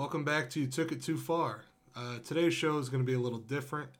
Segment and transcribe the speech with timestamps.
[0.00, 1.60] Welcome back to You Took It Too Far.
[1.94, 3.90] Uh, today's show is going to be a little different.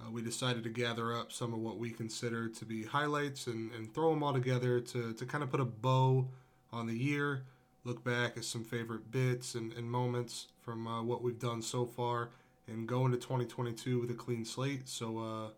[0.00, 3.70] Uh, we decided to gather up some of what we consider to be highlights and,
[3.72, 6.26] and throw them all together to, to kind of put a bow
[6.72, 7.42] on the year,
[7.84, 11.84] look back at some favorite bits and, and moments from uh, what we've done so
[11.84, 12.30] far,
[12.66, 14.88] and go into 2022 with a clean slate.
[14.88, 15.48] So, uh,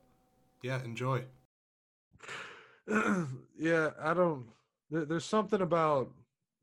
[0.61, 1.23] yeah, enjoy.
[3.57, 4.47] yeah, I don't.
[4.91, 6.11] There, there's something about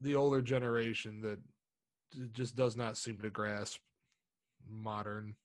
[0.01, 1.39] the older generation that
[2.33, 3.79] just does not seem to grasp
[4.69, 5.35] modern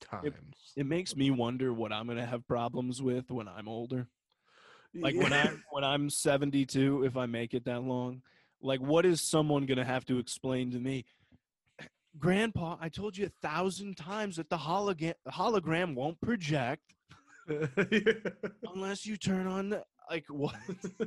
[0.00, 0.26] times.
[0.26, 0.34] It,
[0.76, 4.08] it makes me wonder what I'm going to have problems with when I'm older.
[4.94, 8.22] Like when I'm when I'm 72, if I make it that long,
[8.60, 11.04] like what is someone going to have to explain to me?
[12.18, 16.94] Grandpa, I told you a thousand times that the hologram hologram won't project
[18.74, 20.56] unless you turn on the like what?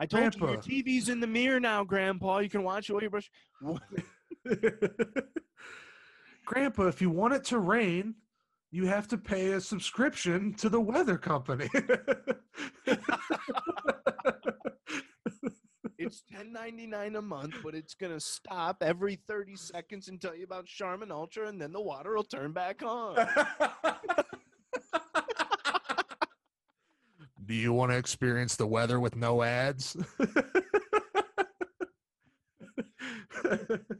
[0.00, 2.38] I told you your TV's in the mirror now, Grandpa.
[2.38, 3.30] You can watch it while you brush.
[6.46, 8.14] Grandpa, if you want it to rain,
[8.70, 11.68] you have to pay a subscription to the weather company.
[16.02, 20.34] It's ten ninety nine a month, but it's gonna stop every thirty seconds and tell
[20.34, 23.16] you about Charmin Ultra, and then the water will turn back on.
[27.50, 29.96] Do you want to experience the weather with no ads?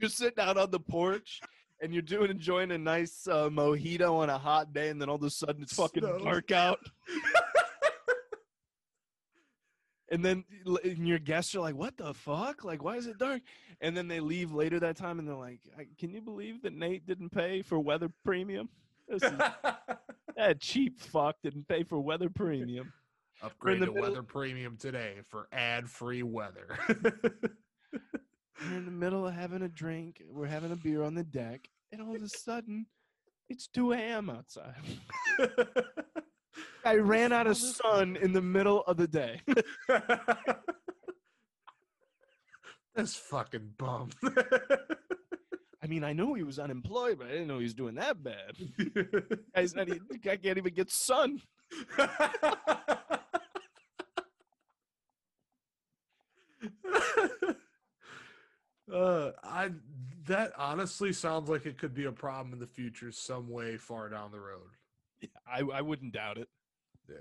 [0.01, 1.41] you're sitting out on the porch
[1.83, 5.17] and you're doing enjoying a nice uh, mojito on a hot day, and then all
[5.17, 6.21] of a sudden it's fucking Snow.
[6.21, 6.79] dark out.
[10.13, 10.45] and then
[10.85, 12.63] and your guests are like, "What the fuck?
[12.63, 13.43] Like, why is it dark?"
[13.81, 16.73] And then they leave later that time, and they're like, I, "Can you believe that
[16.73, 18.69] Nate didn't pay for weather premium?
[19.09, 19.23] Is,
[20.37, 22.93] that cheap fuck didn't pay for weather premium."
[23.43, 26.79] Upgrade the to middle- weather premium today for ad-free weather.
[26.89, 30.23] We're in the middle of having a drink.
[30.31, 32.85] We're having a beer on the deck, and all of a sudden,
[33.49, 34.29] it's 2 a.m.
[34.29, 34.75] outside.
[36.85, 39.41] I ran out of sun in the middle of the day.
[42.97, 44.11] This fucking bum.
[45.83, 48.23] I mean, I knew he was unemployed, but I didn't know he was doing that
[48.23, 48.57] bad.
[49.55, 51.41] Guy's not even, the guy can't even get sun.
[58.93, 59.71] uh, I
[60.27, 64.09] that honestly sounds like it could be a problem in the future, some way far
[64.09, 64.71] down the road.
[65.47, 66.49] I, I wouldn't doubt it.
[67.09, 67.17] Yeah.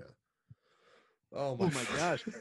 [1.34, 2.24] Oh my, Oh my gosh.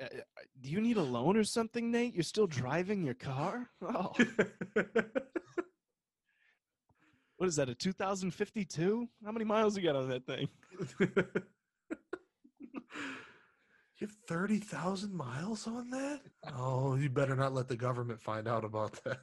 [0.00, 2.14] Uh, uh, do you need a loan or something, Nate?
[2.14, 3.68] You're still driving your car?
[3.82, 4.12] Oh,
[7.36, 9.08] what is that, a 2052?
[9.24, 10.48] How many miles you got on that thing?
[14.02, 16.22] You have 30,000 miles on that?
[16.58, 19.20] Oh, you better not let the government find out about that.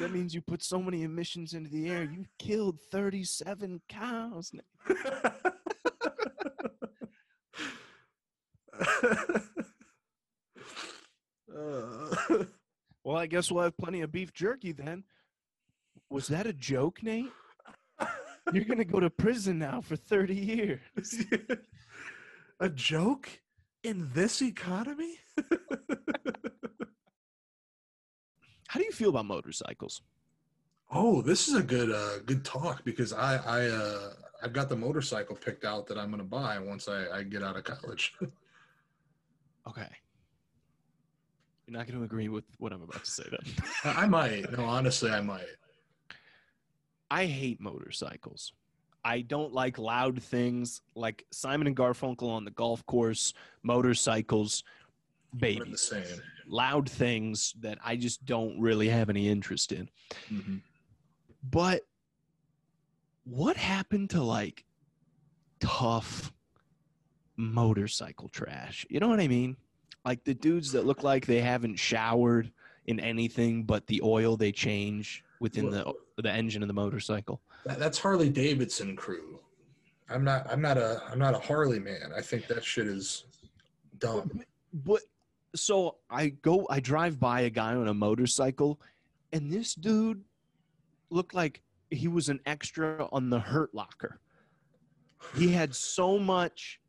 [0.00, 2.02] That means you put so many emissions into the air.
[2.02, 4.50] You killed 37 cows.
[11.56, 12.44] Uh,
[13.04, 15.04] Well, I guess we'll have plenty of beef jerky then.
[16.10, 17.30] Was that a joke, Nate?
[18.52, 20.80] You're going to go to prison now for 30 years.
[22.60, 23.40] a joke
[23.82, 25.16] in this economy?
[28.68, 30.02] How do you feel about motorcycles?
[30.92, 34.12] Oh, this is a good uh, good talk because I I uh,
[34.42, 37.42] I've got the motorcycle picked out that I'm going to buy once I, I get
[37.42, 38.14] out of college.
[39.68, 39.88] Okay.
[41.66, 43.54] You're not going to agree with what I'm about to say then.
[43.84, 44.50] I might.
[44.56, 45.44] No, honestly, I might.
[47.10, 48.54] I hate motorcycles.
[49.04, 54.62] I don't like loud things like Simon and Garfunkel on the golf course, motorcycles,
[55.36, 55.92] babies.
[56.46, 59.88] Loud things that I just don't really have any interest in.
[60.28, 60.60] Mhm.
[61.42, 61.82] But
[63.24, 64.64] what happened to like
[65.60, 66.32] tough
[67.36, 68.84] motorcycle trash?
[68.90, 69.56] You know what I mean?
[70.04, 72.52] Like the dudes that look like they haven't showered
[72.86, 77.40] in anything but the oil they change within the the engine of the motorcycle.
[77.64, 79.40] That, that's Harley Davidson crew.
[80.08, 80.46] I'm not.
[80.50, 81.02] I'm not a.
[81.10, 82.12] I'm not a Harley man.
[82.16, 83.24] I think that shit is
[83.98, 84.42] dumb.
[84.72, 85.02] But
[85.54, 88.80] so I go, I drive by a guy on a motorcycle,
[89.32, 90.22] and this dude
[91.10, 94.20] looked like he was an extra on the Hurt Locker.
[95.36, 96.80] He had so much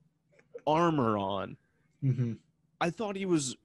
[0.66, 1.58] armor on.
[2.02, 2.34] hmm
[2.80, 3.56] I thought he was.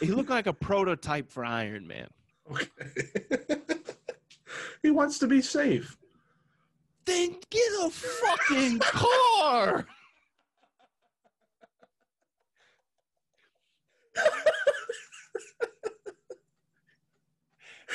[0.00, 2.08] He looked like a prototype for Iron Man.
[2.50, 2.66] Okay.
[4.82, 5.96] he wants to be safe.
[7.04, 9.86] Then get a fucking car.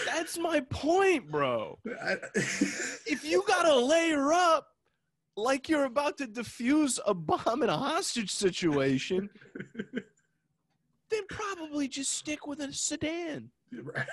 [0.06, 1.78] That's my point, bro.
[1.86, 4.68] If you gotta layer up
[5.36, 9.30] like you're about to defuse a bomb in a hostage situation,
[11.10, 13.50] then probably just stick with a sedan.
[13.84, 14.06] Right.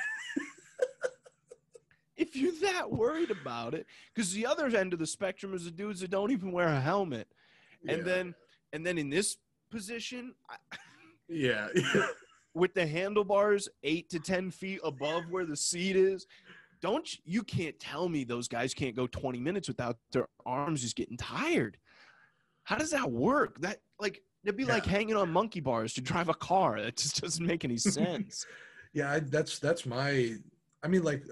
[2.20, 5.70] If you're that worried about it, because the other end of the spectrum is the
[5.70, 7.26] dudes that don't even wear a helmet,
[7.88, 8.34] and then
[8.74, 9.38] and then in this
[9.70, 10.76] position, I-
[11.28, 11.68] yeah,
[12.54, 16.26] with the handlebars eight to ten feet above where the seat is.
[16.82, 20.96] Don't you, can't tell me those guys can't go 20 minutes without their arms just
[20.96, 21.76] getting tired.
[22.64, 23.60] How does that work?
[23.60, 26.80] That like it'd be like hanging on monkey bars to drive a car.
[26.80, 28.46] That just doesn't make any sense.
[28.94, 29.12] yeah.
[29.12, 30.36] I, that's that's my.
[30.82, 31.22] I mean, like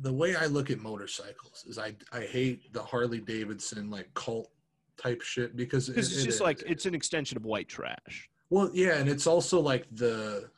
[0.00, 4.50] the way I look at motorcycles is I I hate the Harley Davidson like cult
[4.96, 8.28] type shit because it- it's it just like it's an extension of white trash.
[8.50, 10.48] Well, yeah, and it's also like the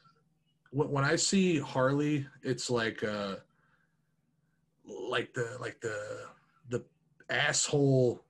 [0.70, 3.36] when when I see Harley, it's like uh
[4.86, 6.26] like the like the
[6.69, 6.84] the
[7.30, 8.22] asshole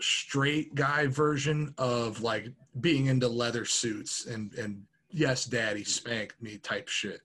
[0.00, 2.48] straight guy version of like
[2.80, 7.20] being into leather suits and and yes, daddy spanked me type shit.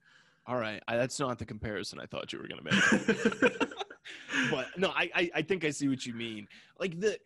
[0.45, 3.60] All right, I, that's not the comparison I thought you were gonna make.
[4.51, 6.48] but no, I, I I think I see what you mean.
[6.80, 7.18] Like the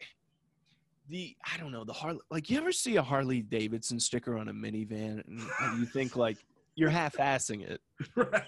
[1.10, 2.19] the I don't know the Harley.
[2.30, 6.16] Like you ever see a Harley Davidson sticker on a minivan, and, and you think
[6.16, 6.38] like
[6.75, 7.81] you're half-assing it,
[8.16, 8.44] right.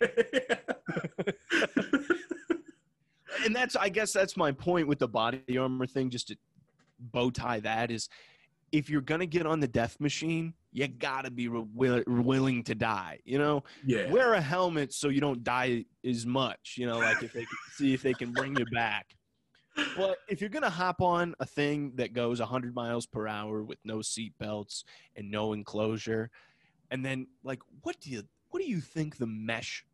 [3.45, 6.11] and that's I guess that's my point with the body armor thing.
[6.11, 6.37] Just to
[6.99, 8.07] bow tie that is,
[8.71, 12.75] if you're gonna get on the death machine, you gotta be re- will, willing to
[12.75, 13.19] die.
[13.25, 14.09] You know, yeah.
[14.11, 16.75] wear a helmet so you don't die as much.
[16.77, 19.07] You know, like if they can see if they can bring you back.
[19.95, 23.79] But if you're gonna hop on a thing that goes 100 miles per hour with
[23.83, 24.83] no seat belts
[25.15, 26.29] and no enclosure,
[26.91, 29.85] and then like, what do you what do you think the mesh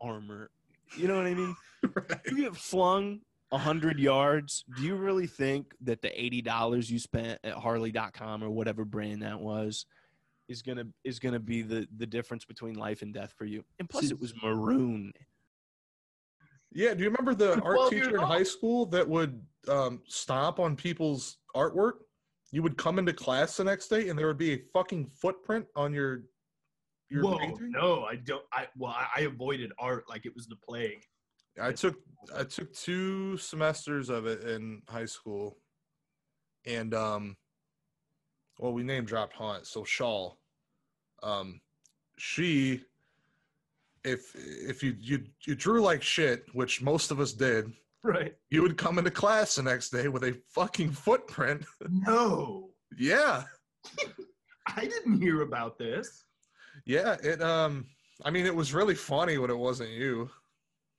[0.00, 0.50] armor?
[0.96, 1.56] You know what I mean?
[1.82, 2.20] Right.
[2.26, 4.64] You get flung 100 yards.
[4.76, 9.38] Do you really think that the $80 you spent at Harley.com or whatever brand that
[9.38, 9.86] was?
[10.48, 13.88] Is gonna is gonna be the the difference between life and death for you, and
[13.88, 15.12] plus it was maroon.
[16.72, 20.76] Yeah, do you remember the art teacher in high school that would um, stomp on
[20.76, 21.92] people's artwork?
[22.50, 25.64] You would come into class the next day and there would be a fucking footprint
[25.74, 26.24] on your
[27.08, 27.70] your Whoa, painting.
[27.70, 28.44] no, I don't.
[28.52, 31.04] I well, I, I avoided art like it was the plague.
[31.60, 31.96] I took
[32.36, 35.58] I took two semesters of it in high school,
[36.66, 37.36] and um,
[38.58, 39.66] well, we name dropped Haunt.
[39.66, 40.38] So Shawl,
[41.22, 41.60] um,
[42.18, 42.82] she,
[44.04, 47.72] if if you you you drew like shit, which most of us did,
[48.02, 48.34] Right?
[48.50, 51.64] you would come into class the next day with a fucking footprint.
[51.88, 53.44] No, yeah,
[54.76, 56.24] I didn't hear about this.
[56.86, 57.16] yeah.
[57.22, 57.86] It um,
[58.24, 60.30] I mean, it was really funny when it wasn't you.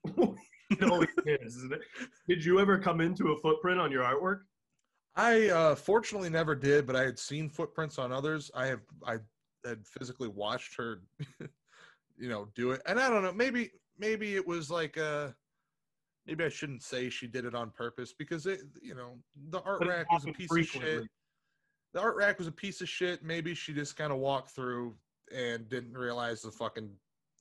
[0.81, 1.81] it always is, isn't it?
[2.27, 4.41] Did you ever come into a footprint on your artwork?
[5.15, 8.49] I uh, fortunately never did, but I had seen footprints on others.
[8.55, 9.17] I have I
[9.65, 11.01] had physically watched her,
[12.17, 13.31] you know, do it, and I don't know.
[13.31, 15.29] Maybe maybe it was like uh
[16.25, 19.17] maybe I shouldn't say she did it on purpose because it, you know,
[19.49, 21.03] the art But rack was a piece of shit.
[21.93, 23.23] The art rack was a piece of shit.
[23.23, 24.95] Maybe she just kind of walked through
[25.35, 26.89] and didn't realize the fucking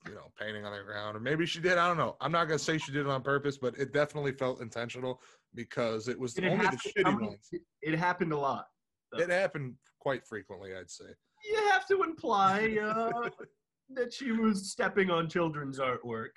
[0.06, 1.78] you know painting on the ground, or maybe she did.
[1.78, 2.16] I don't know.
[2.20, 5.20] I'm not gonna say she did it on purpose, but it definitely felt intentional
[5.54, 7.50] because it was it only the shitty ones.
[7.82, 8.66] It happened a lot.
[9.14, 11.04] It happened quite frequently, I'd say.
[11.44, 13.28] You have to imply uh,
[13.94, 16.30] that she was stepping on children's artwork.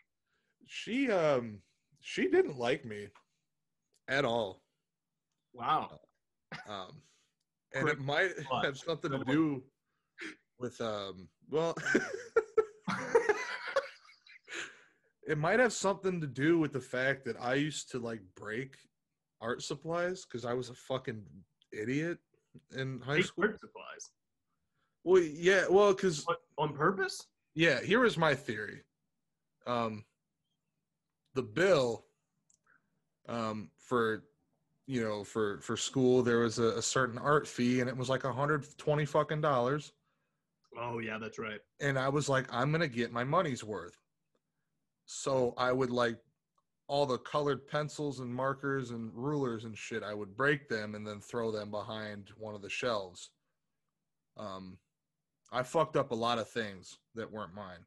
[0.68, 1.60] She um
[2.02, 3.08] she didn't like me
[4.08, 4.62] at all.
[5.54, 6.00] Wow.
[6.68, 7.02] Um
[7.74, 8.32] and it might
[8.64, 9.64] have something to do
[10.60, 11.76] with um well
[15.28, 18.76] it might have something to do with the fact that I used to like break
[19.42, 21.24] art supplies because I was a fucking
[21.72, 22.20] idiot
[22.76, 23.44] in high Fake school.
[23.46, 24.10] art supplies.
[25.04, 26.26] Well, yeah, well, because
[26.58, 27.28] on purpose?
[27.54, 28.82] Yeah, here is my theory.
[29.68, 30.04] Um,
[31.36, 32.06] the bill,
[33.28, 34.24] um, for
[34.88, 38.10] you know, for for school, there was a, a certain art fee, and it was
[38.10, 39.92] like a hundred twenty fucking dollars.
[40.80, 41.60] Oh yeah, that's right.
[41.80, 43.98] And I was like, I'm gonna get my money's worth.
[45.06, 46.18] So I would like
[46.88, 50.04] all the colored pencils and markers and rulers and shit.
[50.04, 53.32] I would break them and then throw them behind one of the shelves.
[54.38, 54.78] Um,
[55.52, 57.80] I fucked up a lot of things that weren't mine.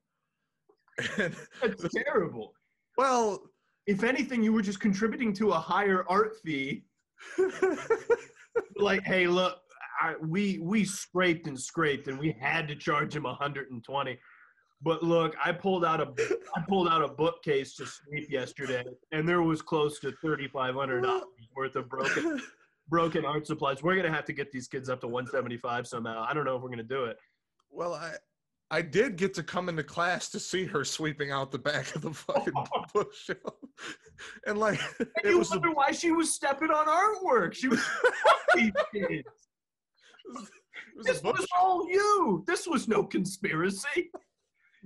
[1.18, 2.54] And, That's terrible.
[2.96, 3.40] well,
[3.86, 6.84] If anything, you were just contributing to a higher art fee.
[8.76, 9.58] Like, hey, look,
[10.00, 14.18] I, we we scraped and scraped, and we had to charge him 120.
[14.80, 16.12] But look, I pulled out a
[16.56, 20.74] I pulled out a bookcase to sleep yesterday, and there was close to thirty five
[20.74, 21.24] hundred dollars
[21.56, 22.40] worth of broken
[22.88, 23.82] broken art supplies.
[23.82, 26.24] We're gonna have to get these kids up to one seventy five somehow.
[26.28, 27.18] I don't know if we're gonna do it.
[27.70, 28.12] Well, I
[28.70, 32.02] I did get to come into class to see her sweeping out the back of
[32.02, 32.52] the fucking
[32.94, 33.54] bookshelf,
[34.46, 37.54] and like And it you was, a, wonder why she was stepping on artwork.
[37.54, 37.82] She was
[38.54, 39.47] these kids.
[40.36, 42.44] It was This a was all you.
[42.46, 44.10] This was no conspiracy.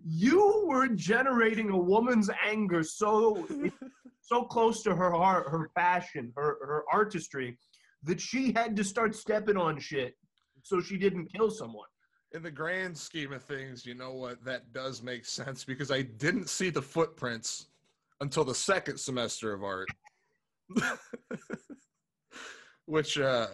[0.04, 3.46] You were generating a woman's anger so
[4.20, 7.58] so close to her heart, her passion, her her artistry,
[8.04, 10.16] that she had to start stepping on shit
[10.62, 11.88] so she didn't kill someone.
[12.32, 14.42] In the grand scheme of things, you know what?
[14.44, 17.66] That does make sense because I didn't see the footprints
[18.20, 19.88] until the second semester of art.
[22.86, 23.48] Which, uh,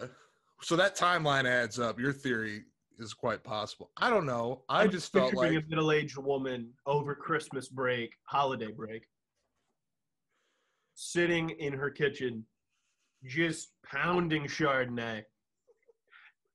[0.61, 1.99] so that timeline adds up.
[1.99, 2.63] Your theory
[2.97, 3.91] is quite possible.
[3.97, 4.63] I don't know.
[4.69, 9.03] I I'm just felt like a middle-aged woman over Christmas break, holiday break,
[10.95, 12.45] sitting in her kitchen,
[13.25, 15.23] just pounding Chardonnay.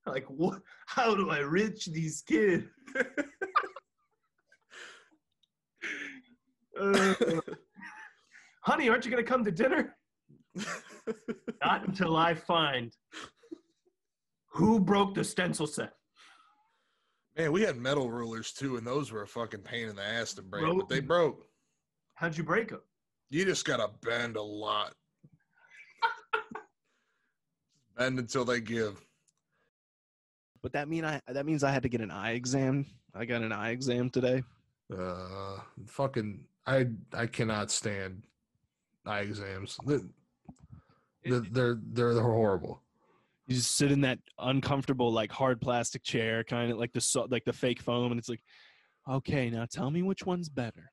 [0.07, 0.61] Like, what?
[0.87, 2.65] How do I reach these kids?
[6.79, 7.15] Uh,
[8.63, 9.97] honey, aren't you gonna come to dinner?
[11.65, 12.93] Not until I find
[14.55, 15.95] who broke the stencil set.
[17.37, 20.35] Man, we had metal rulers too, and those were a fucking pain in the ass
[20.35, 21.45] to break, but they broke.
[22.15, 22.81] How'd you break them?
[23.31, 24.95] You just gotta bend a lot.
[27.99, 29.01] bend until they give.
[30.63, 32.87] But that mean I that means I had to get an eye exam.
[33.15, 34.45] I got an eye exam today.
[34.97, 35.57] Uh,
[35.87, 38.23] fucking, I I cannot stand
[39.05, 39.77] eye exams.
[39.85, 40.09] The-
[41.25, 42.84] the- They're they're they're horrible.
[43.47, 47.27] You just sit in that uncomfortable, like hard plastic chair, kind of like the so,
[47.31, 48.41] like the fake foam, and it's like,
[49.11, 50.91] okay, now tell me which one's better,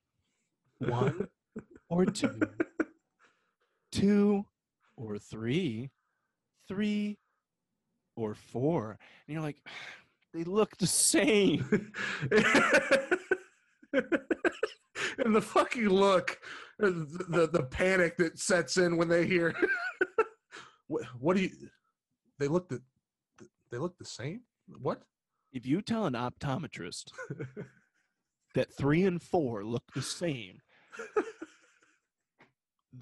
[0.78, 1.28] one
[1.88, 2.40] or two,
[3.90, 4.44] two
[4.96, 5.90] or three,
[6.68, 7.18] three
[8.16, 9.56] or four, and you're like,
[10.34, 11.92] they look the same.
[13.92, 16.38] and the fucking look,
[16.78, 16.90] the,
[17.28, 19.54] the the panic that sets in when they hear,
[20.86, 21.50] what, what do you?
[22.42, 22.82] They look the,
[23.70, 24.40] they look the same.
[24.80, 25.02] What?
[25.52, 27.12] If you tell an optometrist
[28.56, 30.58] that three and four look the same,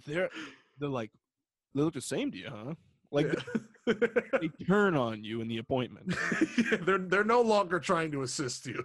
[0.07, 0.29] they're
[0.79, 1.11] they're like,
[1.75, 2.75] they look the same to you, huh?
[3.11, 3.35] Like
[3.87, 6.15] they turn on you in the appointment.
[6.59, 8.85] Yeah, they're they're no longer trying to assist you.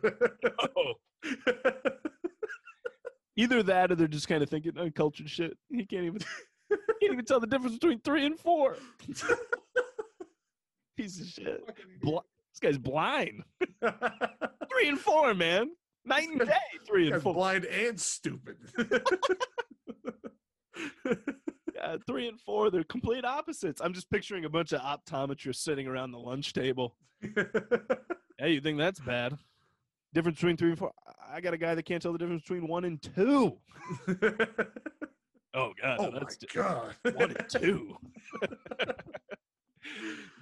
[3.35, 5.57] Either that, or they're just kind of thinking uncultured shit.
[5.69, 6.21] He can't even
[6.69, 8.77] can't even tell the difference between three and four.
[10.97, 11.61] Piece of shit.
[12.01, 12.17] Bl-
[12.53, 13.43] this guy's blind.
[14.69, 15.71] Three and four, man.
[16.05, 16.53] Night and day.
[16.87, 17.33] Three and four.
[17.33, 18.57] blind and stupid.
[21.73, 23.81] Yeah, three and four, they're complete opposites.
[23.81, 26.95] I'm just picturing a bunch of optometrists sitting around the lunch table.
[28.39, 29.37] Hey, you think that's bad?
[30.13, 30.93] Difference between three and four.
[31.29, 33.57] I- got a guy that can't tell the difference between one and two.
[35.53, 36.21] Oh God, oh my
[36.53, 36.95] god!
[37.15, 37.97] one and two.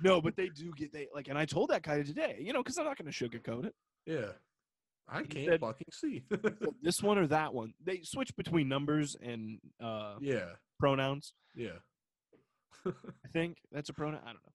[0.03, 2.62] No, but they do get they like, and I told that guy today, you know,
[2.62, 3.75] because I'm not going to sugarcoat it.
[4.05, 4.31] Yeah,
[5.07, 6.24] I can't said- fucking see.
[6.81, 7.74] This one or that one.
[7.83, 11.33] They switch between numbers and uh, yeah, pronouns.
[11.55, 11.79] yeah.
[12.86, 12.91] I
[13.31, 14.19] think that's a pronoun.
[14.24, 14.51] I don't know.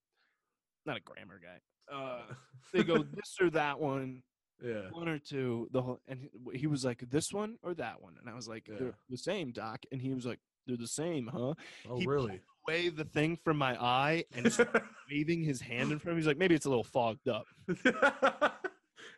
[0.85, 1.95] Not a grammar guy.
[1.95, 2.21] Uh,
[2.75, 4.23] they go this or that one,
[4.63, 4.91] Yeah.
[4.91, 5.69] one or two.
[5.73, 8.47] The whole and he, he was like this one or that one, and I was
[8.49, 8.75] like Yeah.
[8.79, 9.81] they're the same, doc.
[9.93, 11.55] And he was like they're the same, huh?
[11.89, 12.41] Oh, He really?
[12.69, 14.55] Wave the thing from my eye and
[15.11, 16.21] waving his hand in front of me.
[16.21, 17.47] He's like maybe it's a little fogged up.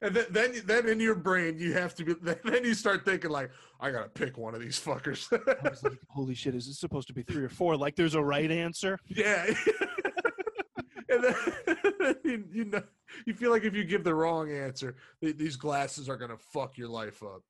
[0.01, 2.15] and then, then, then in your brain, you have to be.
[2.45, 5.27] Then you start thinking like, I gotta pick one of these fuckers.
[5.33, 7.77] I was like, holy shit, is this supposed to be three or four?
[7.77, 9.01] Like there's a right answer.
[9.09, 9.47] yeah.
[11.09, 11.35] and then
[12.25, 12.85] you, you know,
[13.27, 16.79] you feel like if you give the wrong answer, th- these glasses are gonna fuck
[16.79, 17.43] your life up.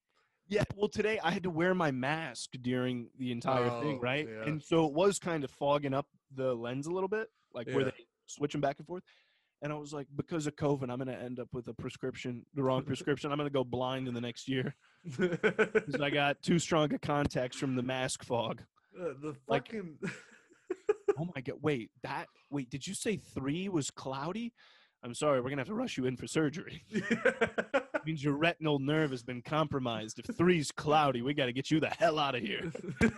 [0.51, 4.29] Yeah, well, today I had to wear my mask during the entire thing, Oh, right?
[4.29, 4.49] yeah.
[4.49, 7.85] And so it was kind of fogging up the lens a little bit, like where
[7.85, 7.93] they
[8.27, 9.05] switch them back and forth.
[9.63, 12.45] And I was like, because of COVID, I'm going to end up with a prescription,
[12.55, 13.31] the wrong prescription.
[13.31, 16.99] I'm going to go blind in the next year because I got too strong a
[16.99, 18.63] contacts from the mask fog.
[19.01, 19.99] Uh, the Like- fucking
[21.19, 21.57] Oh my god!
[21.61, 24.53] Wait, that wait, did you say three was cloudy?
[25.03, 26.85] I'm sorry, we're gonna have to rush you in for surgery.
[28.01, 30.21] It means your retinal nerve has been compromised.
[30.21, 32.73] If three's cloudy, we got to get you the hell out of here.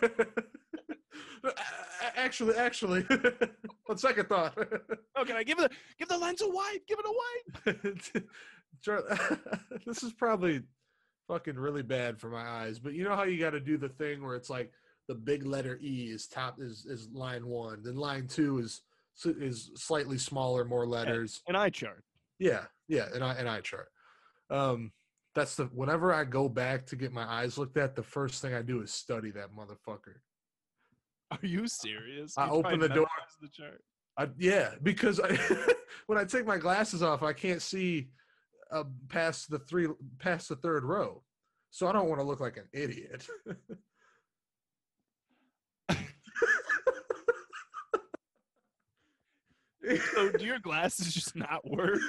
[2.17, 3.07] Actually, actually,
[3.89, 4.59] on second thought,
[5.15, 5.71] Oh, can I give it?
[5.71, 6.85] A, give the lens a wipe.
[6.87, 7.13] Give it a
[7.65, 8.25] wipe.
[9.85, 10.63] This is probably
[11.29, 12.79] fucking really bad for my eyes.
[12.79, 14.73] But you know how you got to do the thing where it's like
[15.09, 18.83] the big letter E is top is is line one, then line two is
[19.25, 21.43] is slightly smaller, more letters.
[21.49, 22.05] An eye chart.
[22.39, 23.89] Yeah, yeah, and I and I chart.
[24.51, 24.93] Um,
[25.35, 28.55] that's the whenever I go back to get my eyes looked at, the first thing
[28.55, 30.17] I do is study that motherfucker.
[31.31, 32.37] Are you serious?
[32.37, 33.07] I You open the door.
[33.41, 33.83] The chart.
[34.19, 35.39] I, yeah, because I,
[36.07, 38.09] when I take my glasses off, I can't see
[38.71, 39.89] uh, past the three
[40.19, 41.23] past the third row,
[41.71, 43.27] so I don't want to look like an idiot.
[50.15, 51.99] So do your glasses just not work?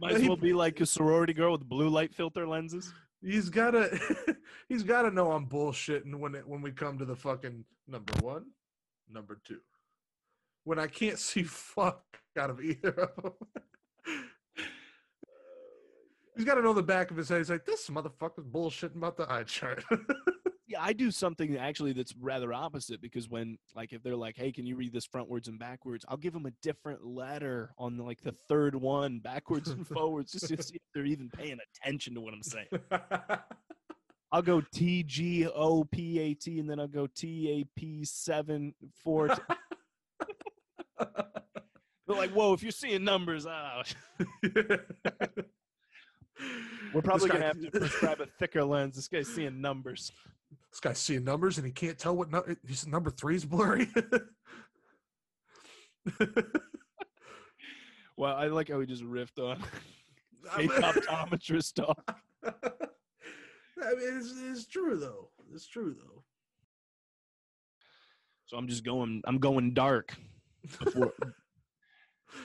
[0.00, 2.92] Might as well be like a sorority girl with blue light filter lenses.
[3.22, 3.98] he's gotta
[4.68, 8.46] he's gotta know I'm bullshitting when it, when we come to the fucking number one,
[9.10, 9.60] number two,
[10.64, 12.02] when I can't see fuck
[12.38, 13.32] out of either of them.
[16.36, 17.38] he's got to know the back of his head.
[17.38, 19.84] He's like, this motherfucker's bullshitting about the eye chart.
[20.68, 24.50] Yeah, I do something actually that's rather opposite because when like if they're like, "Hey,
[24.50, 28.20] can you read this frontwards and backwards?" I'll give them a different letter on like
[28.22, 32.20] the third one, backwards and forwards, just to see if they're even paying attention to
[32.20, 32.66] what I'm saying.
[34.32, 38.04] I'll go T G O P A T and then I'll go T A P
[38.04, 39.28] seven four.
[40.98, 41.06] They're
[42.08, 43.84] like, "Whoa, if you're seeing numbers, ah,
[44.42, 44.84] we're
[47.02, 48.96] probably gonna have to prescribe a thicker lens.
[48.96, 50.10] This guy's seeing numbers."
[50.76, 53.88] This guy's seeing numbers and he can't tell what nu- his number three's blurry.
[58.18, 59.62] Well, I like how we just riffed on
[60.52, 62.16] I fake mean- optometrist talk.
[62.44, 62.50] I
[63.94, 65.28] mean, it's, it's true though.
[65.52, 66.22] It's true though.
[68.46, 69.20] So I'm just going.
[69.26, 70.14] I'm going dark.
[70.82, 71.12] Before.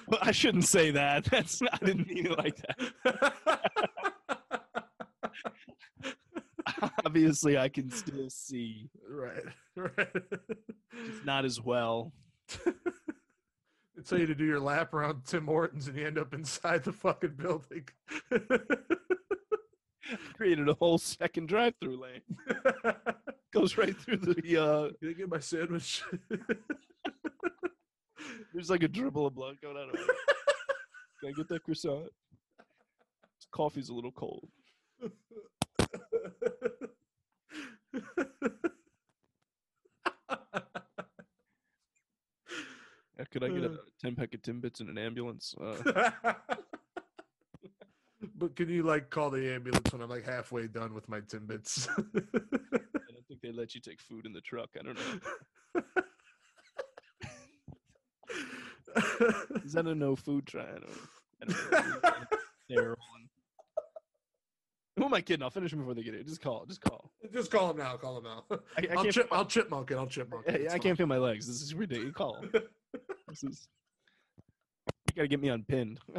[0.07, 1.23] well, I shouldn't say that.
[1.25, 3.33] That's not, I didn't mean it like that.
[7.06, 9.44] Obviously, I can still see, right,
[9.75, 10.08] right.
[11.05, 12.12] just not as well.
[13.94, 16.85] They tell you to do your lap around Tim Hortons and you end up inside
[16.85, 17.83] the fucking building.
[20.33, 22.22] Created a whole second drive-through lane.
[23.53, 24.57] Goes right through the.
[24.57, 26.03] uh Can I get my sandwich?
[28.53, 30.07] There's like a dribble of blood going out of it.
[31.20, 32.09] Can I get that croissant?
[33.51, 34.48] Coffee's a little cold.
[40.24, 40.38] Uh,
[43.42, 43.77] Could I get a Uh.
[44.00, 45.56] ten pack of Timbits in an ambulance?
[45.60, 46.12] Uh,
[48.36, 51.90] but can you like call the ambulance when I'm like halfway done with my Timbits?
[51.90, 54.70] I don't think they let you take food in the truck.
[54.80, 55.82] I don't know.
[59.66, 60.64] Is that a no food try?
[60.66, 62.12] I don't, I don't know.
[62.70, 63.30] Sterile and-
[64.98, 65.42] Who am I kidding?
[65.44, 66.24] I'll finish them before they get here.
[66.24, 66.66] Just call.
[66.68, 67.12] Just call.
[67.34, 67.96] Just call him now.
[67.98, 68.44] Call him now.
[68.51, 69.14] I, I I'll, can't.
[69.14, 69.96] chip, I'll chipmunk it.
[69.98, 70.70] I'll chipmunk it.
[70.70, 71.48] I, I can't feel my legs.
[71.48, 72.14] This is ridiculous.
[72.14, 72.44] Call.
[73.31, 73.67] This is.
[75.07, 76.00] You gotta get me unpinned.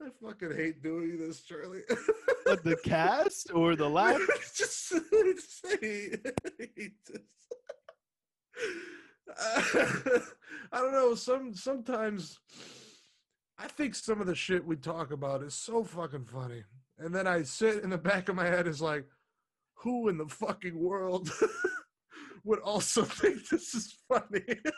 [0.00, 1.82] I fucking hate doing this, Charlie.
[2.46, 4.18] But the cast or the laugh?
[4.56, 7.20] just, just say I hate this.
[10.72, 11.14] I don't know.
[11.14, 12.45] Some sometimes I
[13.76, 16.64] think some of the shit we talk about is so fucking funny,
[16.98, 19.04] and then I sit in the back of my head is like,
[19.74, 21.30] who in the fucking world
[22.44, 24.42] would also think this is funny?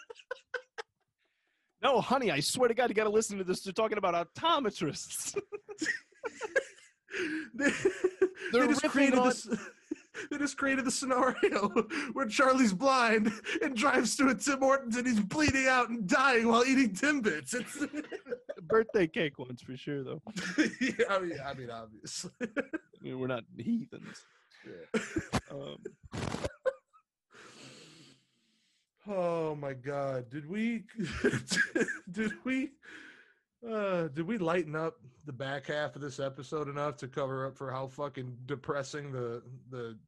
[1.81, 2.33] No, honey.
[2.33, 3.61] I swear to God, you gotta listen to this.
[3.61, 5.39] They're talking about optometrists.
[7.55, 7.71] they,
[8.51, 9.47] They're they just created on- this.
[10.29, 11.69] They just created the scenario
[12.15, 13.31] where Charlie's blind
[13.63, 17.55] and drives to a Tim Hortons and he's bleeding out and dying while eating Timbits.
[17.55, 17.77] It's
[18.68, 20.22] Birthday cake ones for sure, though.
[20.81, 22.31] yeah, I mean, I mean, obviously.
[22.42, 24.24] I mean, we're not heathens.
[24.66, 25.00] Yeah.
[25.50, 25.76] Um,
[29.11, 30.28] Oh my God!
[30.28, 30.85] Did we?
[32.11, 32.72] did we?
[33.66, 37.57] Uh, did we lighten up the back half of this episode enough to cover up
[37.57, 39.98] for how fucking depressing the the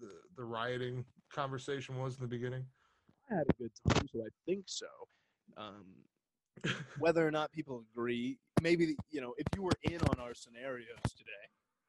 [0.00, 2.64] the, the rioting conversation was in the beginning?
[3.30, 4.86] I had a good time, so I think so.
[5.58, 5.84] Um,
[6.98, 10.86] whether or not people agree, maybe you know, if you were in on our scenarios
[11.16, 11.30] today,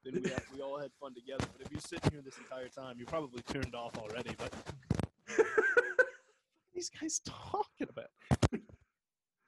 [0.03, 1.45] then we had, we all had fun together.
[1.57, 4.31] But if you're sitting here this entire time, you're probably turned off already.
[4.37, 4.53] But
[5.39, 5.45] are
[6.73, 8.07] these guys talking about?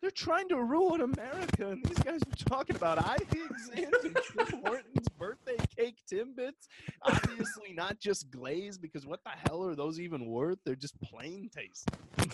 [0.04, 4.62] They're trying to ruin America, and these guys were talking about Ivy exams and Tim
[4.66, 6.68] Hortons birthday cake Timbits.
[7.04, 10.58] Obviously, not just glaze, because what the hell are those even worth?
[10.66, 11.90] They're just plain taste.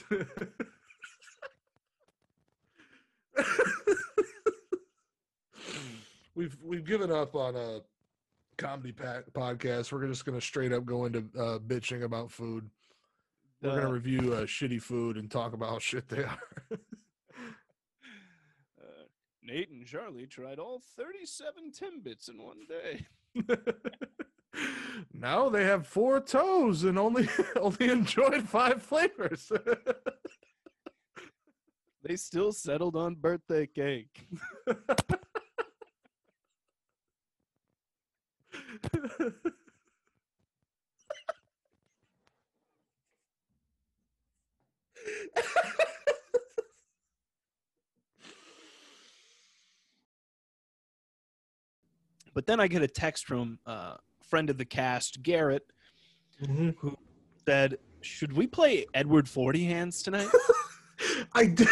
[6.35, 7.79] we've we've given up on a
[8.57, 9.91] comedy pa- podcast.
[9.91, 12.69] We're just gonna straight up go into uh, bitching about food.
[13.61, 16.39] We're Uh, gonna review uh, shitty food and talk about how shit they are.
[18.81, 19.03] Uh,
[19.43, 23.05] Nate and Charlie tried all 37 Timbits in one day.
[25.13, 27.27] now they have four toes and only
[27.59, 29.51] only enjoyed five flavors.
[32.01, 34.25] They still settled on birthday cake.
[52.33, 53.95] But then I get a text from uh,
[54.27, 55.65] friend of the cast, Garrett,
[56.41, 56.95] Mhm.
[57.45, 60.29] said, "Should we play Edward Forty Hands tonight?"
[61.33, 61.67] I did.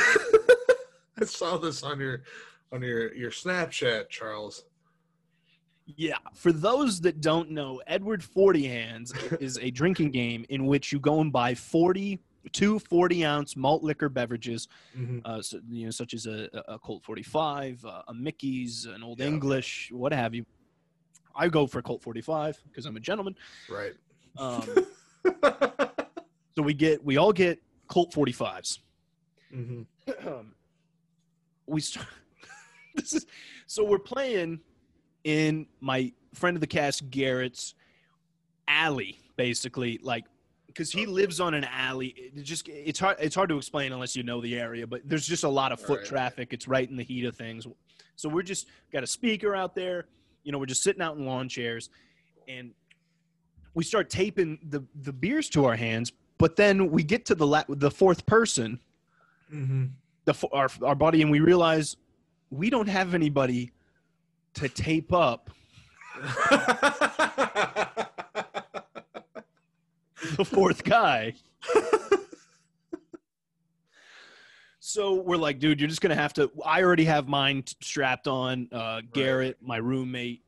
[1.19, 2.23] I saw this on your
[2.71, 4.63] on your your Snapchat, Charles.
[5.95, 10.91] Yeah, for those that don't know, Edward Forty Hands is a drinking game in which
[10.91, 12.19] you go and buy 40,
[12.51, 14.67] two 40 ounce malt liquor beverages,
[14.97, 15.21] Mhm.
[15.25, 19.19] uh, so, you know, such as a, a Colt 45, uh, a Mickey's, an Old
[19.19, 19.27] Yeah.
[19.27, 20.45] English, what have you.
[21.33, 23.35] I go for Colt 45 because I'm a gentleman.
[23.69, 23.93] Right.
[24.37, 24.67] Um,
[26.55, 28.79] so we get, we all get Colt 45s.
[29.51, 29.81] Hmm
[30.25, 30.53] um,
[31.67, 32.07] we start.
[32.95, 33.25] this is
[33.65, 34.59] so we're playing
[35.23, 37.75] in my friend of the cast Garrett's
[38.67, 40.25] alley, basically, like
[40.67, 42.07] because he lives on an alley.
[42.17, 45.27] It just it's hard it's hard to explain unless you know the area, but there's
[45.27, 46.05] just a lot of foot Right.
[46.07, 46.53] traffic.
[46.53, 47.67] It's right in the heat of things.
[48.15, 50.05] So we're just got a speaker out there.
[50.43, 51.89] You know, we're just sitting out in lawn chairs,
[52.47, 52.71] and
[53.73, 56.11] we start taping the the beers to our hands.
[56.37, 58.79] But then we get to the la- the fourth person,
[59.49, 59.85] hmm
[60.25, 61.97] the our our buddy, and we realize
[62.51, 63.71] we don't have anybody
[64.55, 65.49] to tape up
[70.35, 71.33] the fourth guy.
[74.79, 76.49] So we're like, dude, you're just gonna have to.
[76.65, 78.69] I already have mine strapped on.
[78.71, 80.43] Uh, Garrett, my roommate,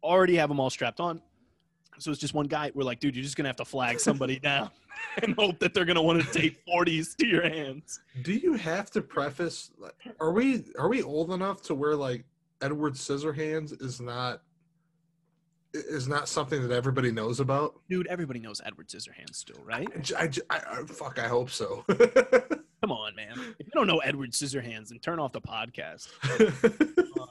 [0.00, 1.20] already have them all strapped on.
[2.00, 2.70] So it's just one guy.
[2.74, 4.70] We're like, dude, you're just gonna have to flag somebody down
[5.22, 8.00] and hope that they're gonna want to take 40s to your hands.
[8.22, 9.70] Do you have to preface?
[10.20, 12.24] Are we are we old enough to where like
[12.62, 14.42] Edward Scissorhands is not
[15.72, 17.74] is not something that everybody knows about?
[17.88, 19.88] Dude, everybody knows Edward Scissorhands still, right?
[19.94, 21.18] I, j- I j- I- I- fuck.
[21.18, 21.84] I hope so.
[22.82, 23.34] Come on, man.
[23.58, 27.26] If you don't know Edward Scissorhands, then turn off the podcast uh,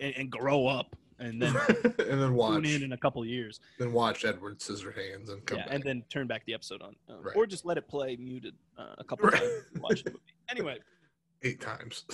[0.00, 1.54] and, and grow up, and then
[1.84, 3.60] and then watch, in in a couple years.
[3.78, 5.74] then watch Edward Scissorhands and come yeah, back.
[5.74, 7.36] and then turn back the episode on, um, Right.
[7.36, 9.40] or just let it play muted uh, a couple Right.
[9.40, 9.52] times.
[9.74, 10.22] and Watch the movie.
[10.50, 10.78] Anyway,
[11.42, 12.04] eight times.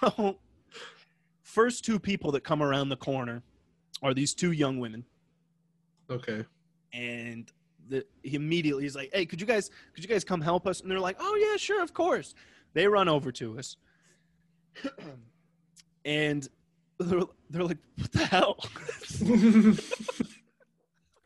[1.42, 3.42] first two people that come around the corner
[4.02, 5.04] are these two young women,
[6.10, 6.44] okay.
[6.92, 7.50] and
[7.88, 10.80] the, he immediately he's like, "Hey, could you guys could you guys come help us?"
[10.82, 12.34] And they're like, "Oh yeah, sure, of course."
[12.74, 13.76] They run over to us,
[16.04, 16.48] and
[16.98, 18.58] they're, they're like, "What the hell?"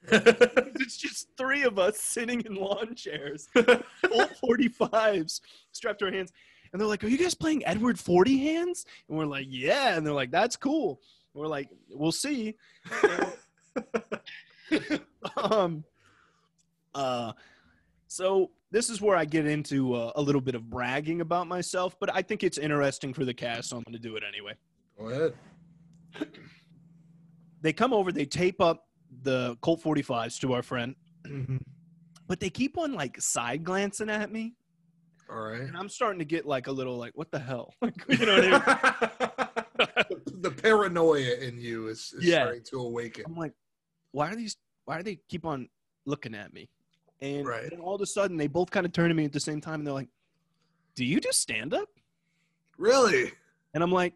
[0.09, 5.40] it's just three of us sitting in lawn chairs, old 45s
[5.72, 6.33] strapped to our hands.
[6.72, 8.87] And they're like, Are you guys playing Edward 40 hands?
[9.09, 9.96] And we're like, Yeah.
[9.96, 11.00] And they're like, That's cool.
[11.35, 12.57] And we're like, We'll see.
[15.37, 15.85] um,
[16.94, 17.33] uh,
[18.09, 21.96] so this is where I get into uh, a little bit of bragging about myself,
[21.98, 24.55] but I think it's interesting for the cast, so I'm going to do it anyway
[24.98, 25.35] Go ahead.
[27.61, 28.85] They come over, they tape up
[29.22, 30.94] the Colt 45s to our friend,
[31.26, 31.61] Mhm.
[32.29, 34.55] but they keep on like side glancing at me,
[35.31, 35.61] All right.
[35.61, 37.72] and I'm starting to get like a little like, what the hell?
[37.83, 38.62] Like, you know what I mean?
[40.42, 42.42] the paranoia in you is, is Yeah.
[42.42, 43.24] starting to awaken.
[43.26, 43.52] I'm like,
[44.12, 44.57] why are these?
[44.85, 45.68] Why do they keep on
[46.05, 46.68] looking at me?
[47.20, 47.68] And Right.
[47.70, 49.61] then all of a sudden, they both kind of turn to me at the same
[49.61, 50.09] time, and they're like,
[50.94, 51.88] "Do you do stand up?"
[52.79, 53.33] Really?
[53.74, 54.14] And I'm like,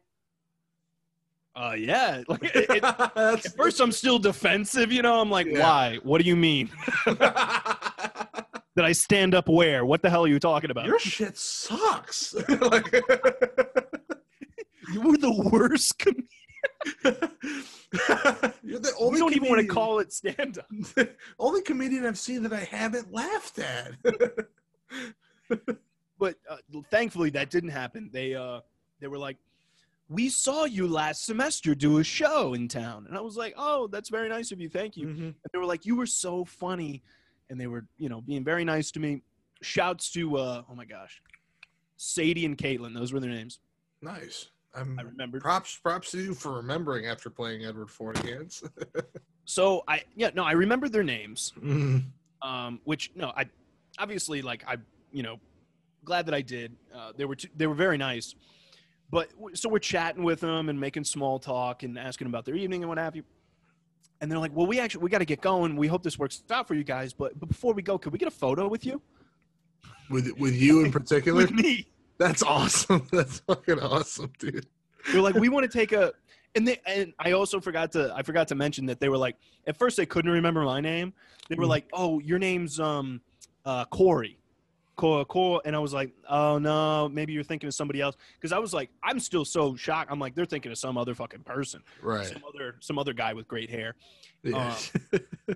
[1.54, 5.20] "Uh, yeah." Like, it, it, at first, I'm still defensive, you know.
[5.20, 5.60] I'm like, Yeah.
[5.60, 5.98] "Why?
[6.02, 6.70] What do you mean?
[8.76, 9.84] That I stand up where?
[9.84, 12.34] What the hell are you talking about?" Your shit sucks.
[12.48, 12.86] like,
[14.92, 15.98] You were the worst.
[15.98, 16.28] Com-
[18.62, 21.08] You're the we only don't even want to comedian- call it stand up.
[21.38, 23.94] only comedian I've seen that I haven't laughed at.
[26.18, 26.56] But uh,
[26.90, 28.08] thankfully that didn't happen.
[28.12, 28.60] They uh
[29.00, 29.36] they were like,
[30.10, 33.86] "We saw you last semester do a show in town," and I was like, "Oh,
[33.86, 34.68] that's very nice of you.
[34.68, 35.18] Thank you." Mhm.
[35.22, 37.02] And they were like, "You were so funny,"
[37.48, 39.22] and they were you know being very nice to me.
[39.62, 41.22] Shouts to uh oh my gosh,
[41.96, 42.94] Sadie and Caitlin.
[42.94, 43.60] Those were their names.
[44.02, 44.50] Nice.
[44.74, 45.42] I'm I remembered.
[45.42, 48.62] props props to you for remembering after playing Edward Forty Hands.
[49.46, 51.52] So I yeah no I remember their names.
[51.58, 52.04] Mhm.
[52.42, 53.46] um, which no, I
[53.98, 54.76] obviously like I,
[55.10, 55.40] you know,
[56.04, 56.76] glad that I did.
[56.94, 58.36] Uh, they were t- they were very nice,
[59.10, 62.82] but so we're chatting with them and making small talk and asking about their evening
[62.82, 63.24] and what have you.
[64.20, 65.76] And they're like, "Well, we actually we got to get going.
[65.76, 68.18] We hope this works out for you guys, but, but before we go, could we
[68.18, 69.00] get a photo with you?"
[70.10, 71.38] with with you in particular.
[71.42, 71.86] With me.
[72.18, 73.06] That's awesome.
[73.12, 74.66] That's fucking awesome, dude.
[75.12, 76.12] They're like, "We want to take a."
[76.56, 79.36] And they and I also forgot to I forgot to mention that they were like
[79.68, 81.12] at first they couldn't remember my name.
[81.48, 81.68] They were Mhm.
[81.68, 83.20] like, "Oh, your name's um
[83.64, 84.39] uh Corey."
[85.00, 88.52] Cor, Cor, and I was like, "Oh no, maybe you're thinking of somebody else." Because
[88.52, 90.10] I was like, I'm still so shocked.
[90.12, 92.26] I'm like, they're thinking of some other fucking person, Right.
[92.26, 93.94] some other some other guy with great hair.
[94.42, 94.76] Yeah.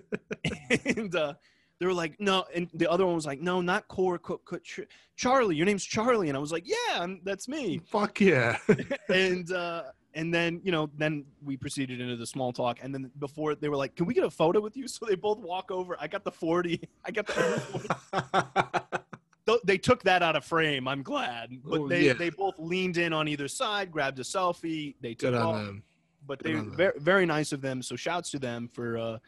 [0.87, 1.35] and uh,
[1.79, 4.19] they were like, "No," and the other one was like, "No, not Core.
[4.19, 5.57] Cor, Cor Ch- Charlie.
[5.57, 8.57] Your name's Charlie." And I was like, "Yeah, I'm, that's me." Fuck yeah.
[9.11, 9.83] and uh
[10.15, 13.69] and then you know then we proceeded into the small talk and then before they
[13.69, 16.07] were like can we get a photo with you so they both walk over i
[16.07, 17.35] got the 40 i got the
[19.47, 22.13] Th- they took that out of frame i'm glad but Oh, they yeah.
[22.15, 25.83] they both leaned in on either side grabbed a selfie they took off on
[26.27, 29.19] but Good they were very very nice of them so shouts to them for uh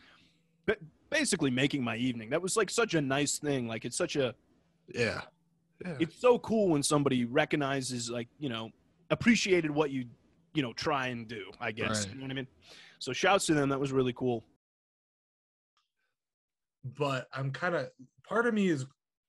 [1.10, 4.34] basically making my evening that was like such a nice thing like it's such a
[4.92, 5.20] Yeah.
[5.84, 5.96] Yeah.
[6.00, 8.70] it's so cool when somebody recognizes like you know
[9.10, 10.06] appreciated what you
[10.54, 12.14] you know try and do i guess Right.
[12.14, 12.46] you know what i mean
[12.98, 14.42] so shouts to them that was really cool
[16.98, 17.88] but I'm kind of
[18.28, 18.86] part of me is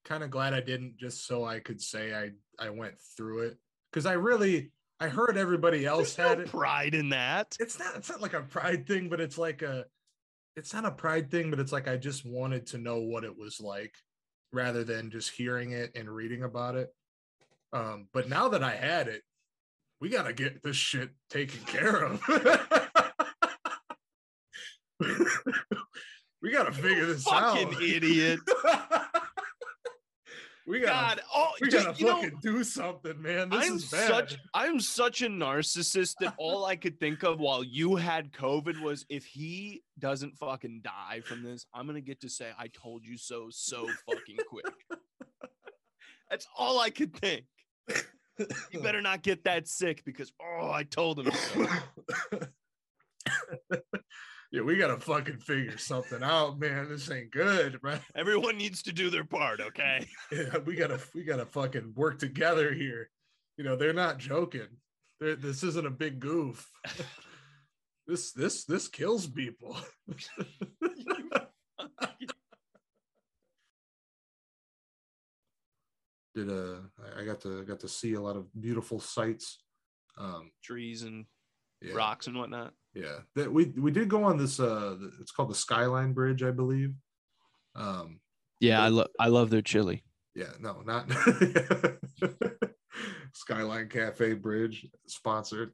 [0.08, 2.32] kind of glad I didn't just so I could say I
[2.64, 3.58] I went through it
[3.92, 6.50] because I really I heard everybody else There's had no it.
[6.50, 9.86] pride in that It's not it's not like a pride thing, but it's like a
[10.56, 13.38] it's not a pride thing, but it's like I just wanted to know what it
[13.38, 13.94] was like
[14.52, 16.90] rather than just hearing it and reading about it.
[17.74, 19.22] Um, but now that I had it,
[20.00, 22.22] we gotta get this shit taken care of.
[26.42, 27.82] we gotta figure this fucking out.
[27.84, 28.40] idiot
[30.68, 33.50] we gotta god oh we dude, gotta you know, fucking do something, man.
[33.50, 34.08] This I'm is bad.
[34.10, 38.82] such I'm such a narcissist that all I could think of while you had COVID
[38.82, 43.06] was if he doesn't fucking die from this, I'm gonna get to say I told
[43.06, 44.66] you so so fucking quick.
[46.30, 47.46] That's all I could think.
[48.72, 51.68] You better not get that sick because oh I told him so.
[54.52, 56.88] yeah, we gotta fucking figure something out, man.
[56.90, 58.02] This ain't good, right?
[58.16, 60.08] Everyone needs to do their part, okay?
[60.32, 63.10] Yeah, we gotta we gotta fucking work together here.
[63.58, 64.68] You know, they're not joking.
[65.20, 66.70] They're, this isn't a big goof.
[68.08, 69.78] this this this kills people.
[76.36, 76.82] Did uh
[77.18, 79.60] I- got to got to see a lot of beautiful sights.
[80.18, 81.26] Um Trees and
[81.82, 82.74] yeah, rocks and whatnot.
[82.98, 83.20] Yeah.
[83.36, 86.94] That we we did go on this uh it's called the Skyline Bridge, I believe.
[87.76, 88.20] Um
[88.60, 90.04] Yeah, I love I love their chili.
[90.36, 91.10] yeah, no, not
[93.34, 95.72] Skyline Cafe Bridge sponsored.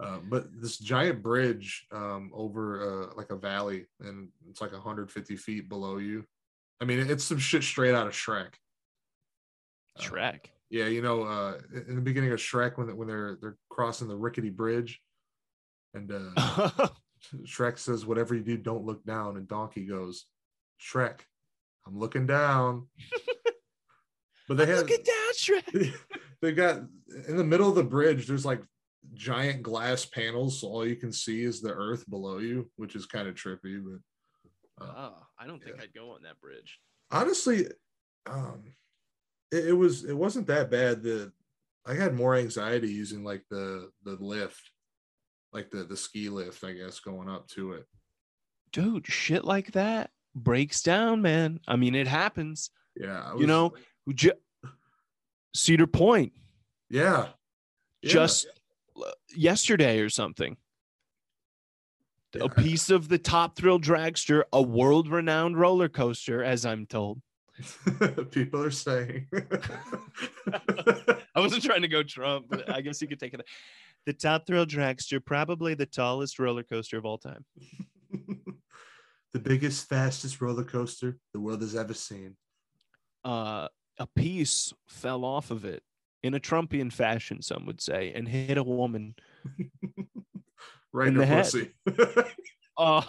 [0.00, 2.64] um, but this giant bridge um, over
[3.10, 6.24] uh, like a valley, and it's like 150 feet below you.
[6.80, 8.54] I mean, it's some shit straight out of Shrek.
[9.98, 10.46] Uh, Shrek.
[10.70, 14.16] yeah, you know, uh, in the beginning of Shrek, when when they're they're crossing the
[14.16, 15.00] rickety bridge,
[15.94, 16.88] and uh,
[17.44, 20.26] Shrek says, "Whatever you do, don't look down." And Donkey goes,
[20.80, 21.20] "Shrek,
[21.86, 22.88] I'm looking down."
[24.48, 25.94] but they had Look at that, Shrek.
[26.42, 26.82] they got
[27.28, 28.26] in the middle of the bridge.
[28.26, 28.62] There's like
[29.14, 33.06] giant glass panels, so all you can see is the earth below you, which is
[33.06, 33.82] kind of trippy.
[33.82, 35.82] But uh, Oh, I don't think yeah.
[35.84, 36.78] I'd go on that bridge.
[37.10, 37.66] honestly,
[38.26, 38.62] um,
[39.50, 41.02] it, it was it wasn't that bad.
[41.02, 41.32] The
[41.86, 44.60] I had more anxiety using like the the lift,
[45.52, 47.86] like the the ski lift, I guess, going up to it.
[48.72, 51.60] Dude, shit like that breaks down, man.
[51.66, 52.70] I mean, it happens.
[52.96, 53.72] Yeah, I You know,
[55.54, 56.32] Cedar Point
[56.90, 57.28] yeah,
[58.02, 58.10] yeah.
[58.10, 58.46] just
[59.34, 60.56] yesterday or something.
[62.34, 62.44] Yeah.
[62.44, 67.22] A piece of the Top Thrill Dragster, a world renowned roller coaster, as I'm told.
[68.30, 69.28] people are saying.
[71.38, 73.40] I wasn't trying to go Trump, but I guess you could take it.
[74.06, 77.44] The Top Thrill Dragster, probably the tallest roller coaster of all time.
[79.32, 82.36] the biggest, fastest roller coaster the world has ever seen.
[83.24, 85.84] Uh, a piece fell off of it
[86.24, 89.14] in a Trumpian fashion, some would say, and hit a woman.
[90.92, 91.70] right In the pussy.
[92.76, 93.08] Oh,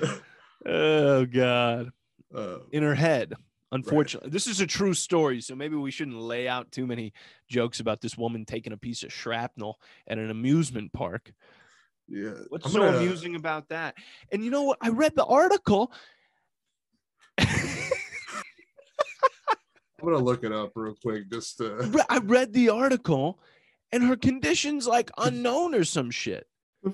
[0.66, 1.90] oh God.
[2.34, 3.34] Uh, in her head.
[3.72, 7.12] Unfortunately, this is a true story, so maybe we shouldn't lay out too many
[7.48, 11.32] jokes about this woman taking a piece of shrapnel at an amusement park.
[12.08, 12.30] yeah.
[12.48, 13.96] What's I'm so gonna- amusing about that?
[14.30, 14.78] And you know what?
[14.80, 15.90] I read the article.
[17.38, 17.48] I'm
[20.12, 21.28] gonna look it up real quick.
[21.30, 23.40] Just to, I read the article,
[23.92, 26.46] and her condition's like unknown or some shit.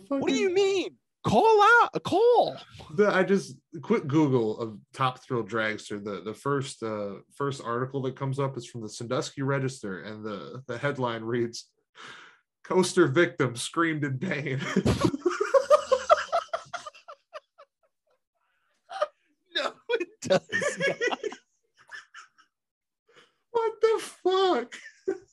[0.08, 0.96] What do you mean?
[1.24, 2.56] Call out a call.
[2.94, 6.02] The, I just quick Google of top thrill dragster.
[6.02, 10.24] The the first uh first article that comes up is from the Sandusky Register, and
[10.24, 11.68] the the headline reads,
[12.64, 14.60] "Coaster victim screamed in pain."
[19.54, 20.40] No, it does.
[20.88, 21.18] Not.
[23.50, 24.74] what the fuck?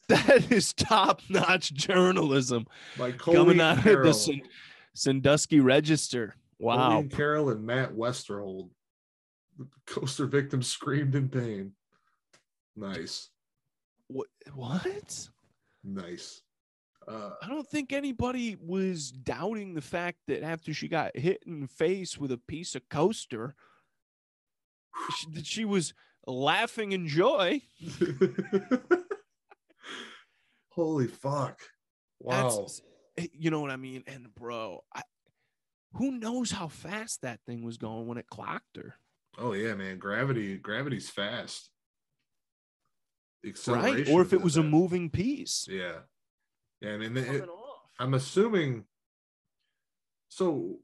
[0.09, 2.67] That is top-notch journalism.
[2.97, 4.41] By coming out of the
[4.99, 6.35] Sandusky Register.
[6.59, 6.89] Wow.
[6.89, 8.69] Colleen Carroll and Matt Westerhold.
[9.57, 11.71] The coaster victim screamed in pain.
[12.75, 13.29] Nice,
[14.07, 14.27] What?
[14.53, 15.29] What?
[15.83, 16.41] nice.
[17.07, 21.61] Uh, I don't think anybody was doubting the fact that after she got hit in
[21.61, 23.55] the face with a piece of coaster,
[25.17, 25.93] she, that she was
[26.27, 27.61] laughing in joy.
[30.69, 31.59] Holy fuck!
[32.19, 32.49] Wow.
[32.49, 32.81] That's,
[33.33, 34.03] you know what I mean?
[34.07, 35.01] And bro, I,
[35.93, 38.95] who knows how fast that thing was going when it clocked her?
[39.37, 39.97] Oh yeah, man.
[39.97, 41.69] Gravity, gravity's fast.
[43.67, 44.09] Right?
[44.09, 45.65] Or if it that was a moving piece.
[45.69, 45.99] Yeah.
[46.81, 47.49] Yeah, I mean, it, coming.
[47.99, 48.83] I'm assuming.
[50.29, 50.79] So,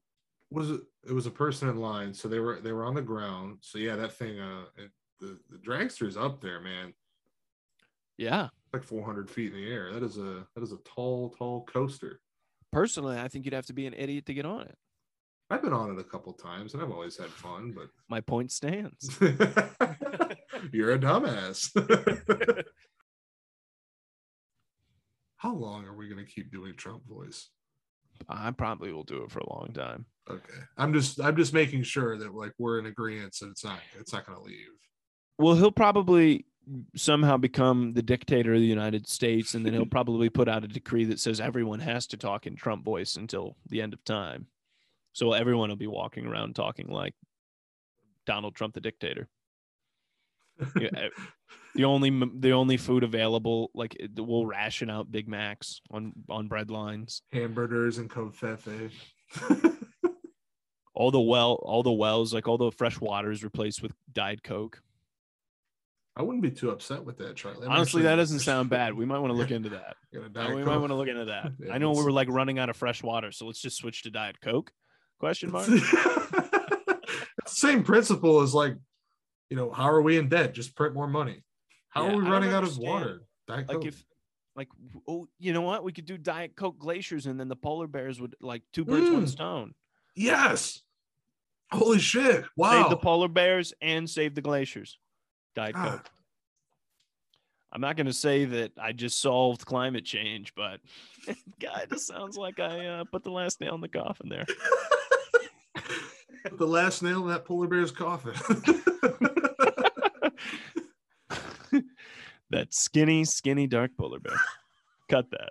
[0.50, 0.82] was it?
[1.08, 3.58] It was a person in line, so they were they were on the ground.
[3.62, 4.40] So yeah, that thing.
[4.40, 6.94] Uh, it, the the is up there, man.
[8.18, 8.48] Yeah.
[8.74, 9.94] Like 400 feet in the air.
[9.94, 12.20] That is a that is a tall, tall coaster.
[12.76, 14.78] Personally, I think you'd have to be an idiot to get on it.
[15.50, 17.72] I've been on it a couple times, and I've always had fun.
[17.74, 19.18] But My point stands.
[20.74, 21.72] You're a dumbass.
[25.38, 27.48] How long are we going to keep doing Trump voice?
[28.28, 30.06] I probably will do it for a long time.
[30.30, 30.60] Okay.
[30.78, 34.12] I'm just I'm just making sure that like we're in agreement and it's not it's
[34.12, 34.68] not going to leave.
[35.40, 36.46] Well, he'll probably
[36.96, 40.68] somehow become the dictator of the United States, and then he'll probably put out a
[40.68, 44.48] decree that says everyone has to talk in Trump voice until the end of time.
[45.14, 47.14] So everyone will be walking around talking like
[48.26, 49.28] Donald Trump, the dictator.
[50.60, 51.10] Eh,
[51.76, 56.70] the only the only food available, like we'll ration out Big Macs on on bread
[56.72, 57.22] lines.
[57.32, 58.92] Hamburgers and covfefe.
[60.94, 64.44] All the well, all the wells, like all the fresh water is replaced with Diet
[64.44, 64.82] Coke.
[66.18, 67.66] I wouldn't be too upset with that, Charlie.
[67.66, 68.94] I'm Honestly, actually- that doesn't sound bad.
[68.98, 69.96] We might want to look into that.
[70.14, 70.68] Get a Diet we Coke.
[70.68, 71.52] might want to look into that.
[71.60, 74.04] Yeah, I know we were like running out of fresh water, so let's just switch
[74.04, 74.72] to Diet Coke?
[75.20, 75.68] Question mark.
[77.48, 78.76] same principle as like,
[79.50, 80.54] you know, how are we in debt?
[80.54, 81.44] Just print more money.
[81.90, 83.22] How Yeah, are we running out of water?
[83.48, 83.86] Diet like Coke.
[83.86, 84.04] if,
[84.56, 84.68] like,
[85.08, 85.84] oh, you know what?
[85.84, 89.10] We could do Diet Coke glaciers, and then the polar bears would like two birds,
[89.10, 89.30] one Mm.
[89.30, 89.74] stone.
[90.16, 90.82] yes.
[91.72, 92.46] Holy shit!
[92.56, 92.84] Wow.
[92.84, 95.00] Save the polar bears and save the glaciers.
[95.56, 95.92] Diet Ah.
[95.92, 96.10] Coke.
[97.72, 100.80] I'm not going to say that I just solved climate change, but
[101.60, 104.46] God, it sounds like I uh, put the last nail in the coffin there.
[106.58, 108.34] the last nail in that polar bear's coffin.
[112.52, 114.40] that skinny, skinny dark polar bear.
[115.10, 115.50] Cut that.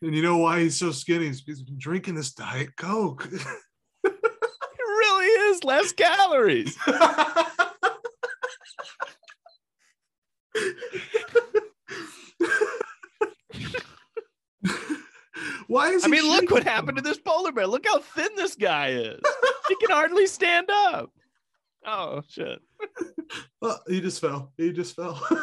[0.00, 1.26] and you know why he's so skinny?
[1.26, 3.28] He's been drinking this Diet Coke.
[5.18, 6.76] Really is less calories.
[15.66, 17.66] why is I mean, look what happened to this polar bear.
[17.66, 19.20] Look how thin this guy is.
[19.68, 21.10] He can hardly stand up.
[21.84, 22.60] Oh shit.
[22.80, 23.40] much?
[23.60, 24.52] Oh, he just fell.
[24.56, 25.20] He just fell.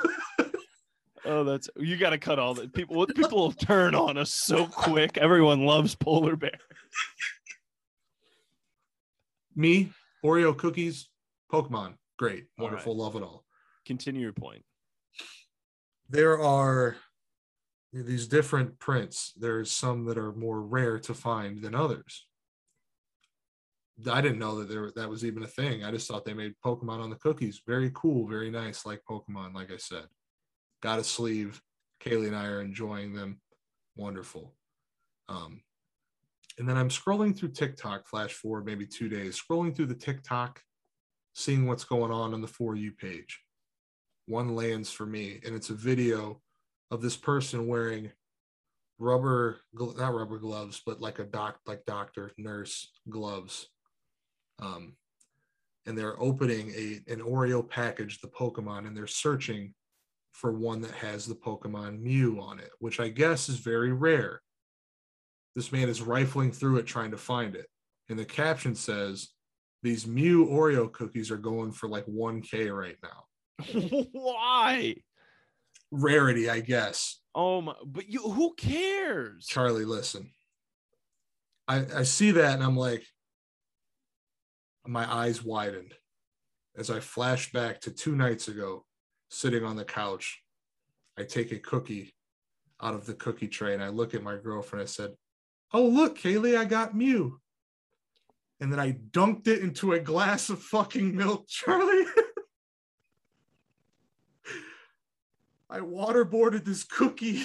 [1.26, 2.74] Oh, that's you got to cut all that.
[2.74, 5.18] People, people will turn on us so quick.
[5.18, 6.58] Everyone loves polar bear.
[9.56, 9.92] Me,
[10.24, 11.10] Oreo cookies,
[11.52, 11.96] Pokemon.
[12.18, 12.46] Great.
[12.58, 12.72] All right.
[12.72, 12.98] Wonderful.
[12.98, 13.46] Love it all.
[13.86, 14.64] Continue your point.
[16.10, 16.96] there are
[17.94, 19.34] these different prints.
[19.38, 22.26] There's some that are more rare to find than others.
[24.10, 25.84] I didn't know that there that was even a thing.
[25.84, 27.62] I just thought they made Pokemon on the cookies.
[27.68, 29.54] Very cool, very nice, like Pokemon.
[29.54, 30.06] Like I said,
[30.82, 31.62] got a sleeve,
[32.02, 33.42] Kaylee and I are enjoying them.
[33.96, 34.54] Wonderful.
[35.28, 35.62] Um,
[36.58, 40.62] and then I'm scrolling through TikTok, flash forward maybe two days, scrolling through the TikTok,
[41.34, 43.40] seeing what's going on on the For You page.
[44.26, 46.42] One lands for me, and it's a video
[46.92, 48.12] of this person wearing
[49.00, 53.70] rubber, not rubber gloves, but like a doc, like doctor, nurse gloves.
[54.62, 54.94] Um,
[55.86, 59.74] and they're opening a an Oreo package, the Pokemon, and they're searching
[60.34, 64.42] for one that has the Pokemon Mew on it, which I guess is very rare.
[65.56, 67.68] This man is rifling through it trying to find it.
[68.10, 69.30] And the caption says,
[69.84, 74.08] These Mew Oreo cookies are going for like 1K right now.
[74.12, 74.96] Why?
[75.92, 77.20] Rarity, I guess.
[77.34, 77.74] Oh my!
[77.86, 79.46] But you, who cares?
[79.48, 80.32] Charlie, listen.
[81.68, 83.06] I, I see that and I'm like,
[84.88, 85.94] my eyes widened
[86.76, 88.86] as I flash back to two nights ago,
[89.30, 90.42] sitting on the couch.
[91.18, 92.14] I take a cookie
[92.82, 94.82] out of the cookie tray and I look at my girlfriend.
[94.82, 95.12] I said,
[95.74, 97.40] Oh, look, Kaylee, I got Mew.
[98.60, 102.06] And then I dunked it into a glass of fucking milk, Charlie.
[105.70, 107.44] I waterboarded this cookie.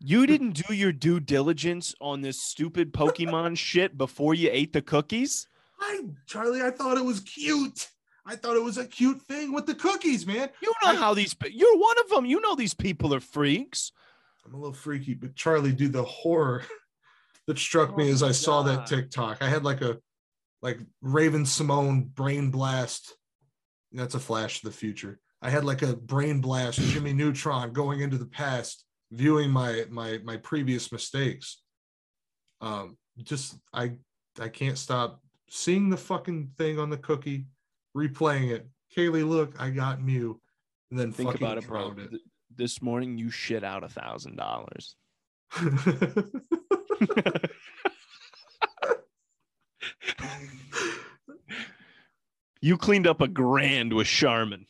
[0.00, 4.82] You didn't do your due diligence on this stupid Pokemon shit before you ate the
[4.82, 5.48] cookies.
[5.80, 7.88] I, Charlie, I thought it was cute.
[8.26, 10.50] I thought it was a cute thing with the cookies, man.
[10.60, 11.34] You know I- how these.
[11.50, 12.26] You're one of them.
[12.26, 13.92] You know these people are freaks.
[14.44, 16.62] I'm a little freaky, but Charlie, do the horror
[17.48, 18.86] that struck me Oh as I my saw that God.
[18.86, 19.38] TikTok.
[19.42, 19.98] I had like a
[20.62, 23.14] like Raven-Symoné brain blast.
[23.92, 25.18] That's a flash of the future.
[25.40, 30.18] I had like a brain blast Jimmy Neutron going into the past, viewing my my
[30.24, 31.62] my previous mistakes.
[32.60, 33.92] Um, just I
[34.40, 37.46] I can't stop seeing the fucking thing on the cookie,
[37.96, 38.68] replaying it.
[38.96, 40.40] Kaylee, look, I got Mew,
[40.90, 41.92] and then Think fucking about it, bro.
[41.92, 42.22] drowned Th-
[42.54, 44.96] This morning you shit out a thousand dollars.
[47.00, 47.50] it.
[52.60, 54.66] You cleaned up a grand with Charmin.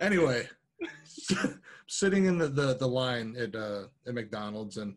[0.00, 0.48] anyway
[1.86, 4.96] sitting in the, the the line at uh at mcdonald's and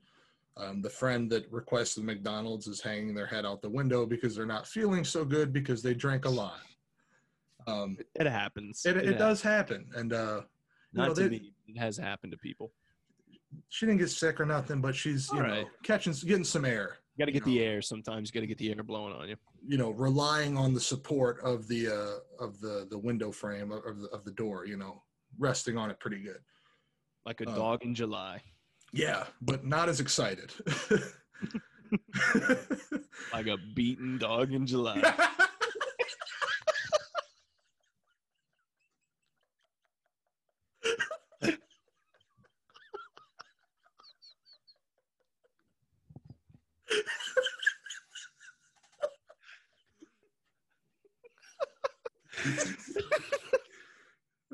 [0.55, 4.45] um, the friend that requested mcdonald's is hanging their head out the window because they're
[4.45, 6.59] not feeling so good because they drank a lot
[7.67, 8.85] um It happens.
[8.85, 9.17] it, it, happens.
[9.19, 10.41] does happen and uh
[10.93, 11.53] you Not know, to they- me.
[11.67, 12.71] It has happened to people.
[13.69, 15.67] She didn't get sick or nothing but she's you All know right.
[15.83, 18.29] catching getting some air You got to get You the air sometimes.
[18.29, 19.35] You got to get the air blowing on you.
[19.67, 23.85] you know relying on the support of the uh of the the window frame of,
[23.85, 25.01] of the, of the door you know
[25.39, 26.39] resting on it pretty good
[27.25, 28.41] Like a Uh, dog in July.
[28.91, 30.51] yeah but not as excited
[33.31, 34.99] Like a beaten dog in July.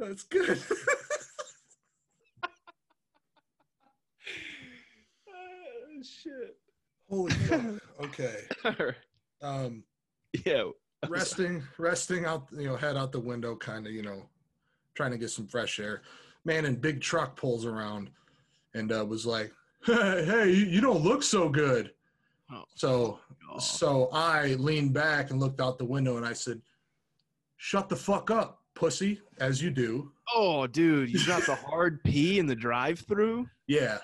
[0.10, 0.60] That's good.
[5.28, 6.58] oh, shit.
[7.10, 7.62] Holy fuck.
[8.06, 8.38] Okay.
[9.42, 9.86] Um
[10.46, 10.64] yeah.
[11.08, 14.24] resting resting out you know head out the window kind of you know
[14.96, 16.02] trying to get some fresh air
[16.44, 18.10] man in big truck pulls around
[18.74, 19.54] and uh, was like
[19.86, 21.94] hey, hey you, you don't look so good
[22.52, 23.62] Oh, so God.
[23.62, 26.62] so i leaned back and looked out the window and i said
[27.56, 32.40] shut the fuck up pussy as you do Oh, dude, you got the hard P
[32.40, 33.48] in the drive-through.
[33.68, 33.98] yeah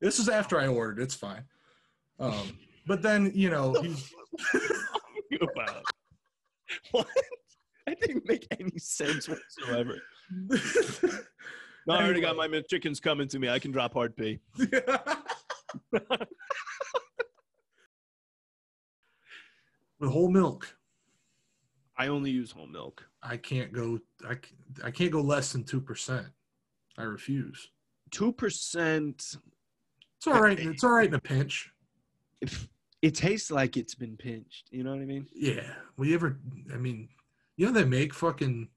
[0.00, 1.44] this is after i ordered it's fine
[2.18, 4.12] um but then you know he's
[5.40, 5.84] about
[6.92, 7.06] what?
[7.86, 10.00] That didn't make any sense whatsoever.
[11.84, 13.48] No, I already got my chickens coming to me.
[13.48, 14.38] I can drop hard P.
[14.56, 14.80] with
[20.00, 20.76] whole milk
[21.96, 23.04] I only use whole milk.
[23.22, 24.00] I can't go.
[24.84, 26.26] I can't go less than two percent.
[26.98, 27.70] I refuse.
[28.10, 29.36] Two percent.
[30.16, 30.58] It's all right.
[30.58, 31.70] It's all right in a pinch.
[33.02, 34.68] It tastes like it's been pinched.
[34.70, 35.26] You know what I mean?
[35.34, 35.66] Yeah.
[35.96, 36.38] Will you ever?
[36.72, 37.08] I mean,
[37.56, 38.68] you know they make fucking.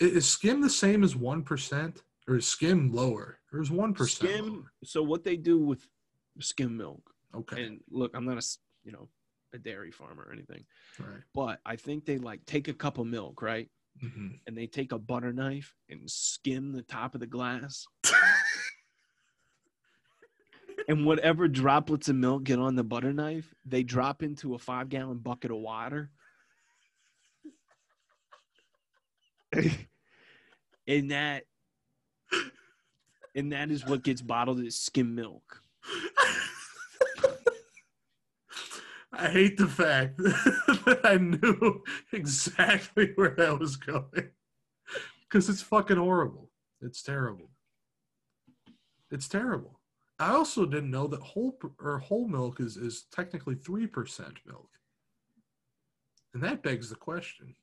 [0.00, 3.38] Is skim the same as one percent, or is skim lower?
[3.52, 4.32] Or is one percent?
[4.32, 4.68] Skim.
[4.82, 5.86] So what they do with
[6.40, 7.08] skim milk?
[7.36, 7.62] Okay.
[7.62, 8.46] And look, I'm not a
[8.82, 9.08] you know
[9.54, 10.64] a dairy farmer or anything,
[10.98, 11.22] right.
[11.34, 13.68] but I think they like take a cup of milk, right?
[14.00, 17.86] hmm And they take a butter knife and skim the top of the glass.
[20.88, 24.88] and whatever droplets of milk get on the butter knife, they drop into a five
[24.88, 26.10] gallon bucket of water.
[30.86, 31.44] and that
[33.34, 35.62] and that is what gets bottled as skim milk.
[39.12, 41.82] I hate the fact that I knew
[42.12, 44.30] exactly where that was going.
[45.24, 46.50] Because it's fucking horrible.
[46.80, 47.50] It's terrible.
[49.10, 49.80] It's terrible.
[50.18, 54.68] I also didn't know that whole or whole milk is, is technically three percent milk.
[56.32, 57.54] And that begs the question.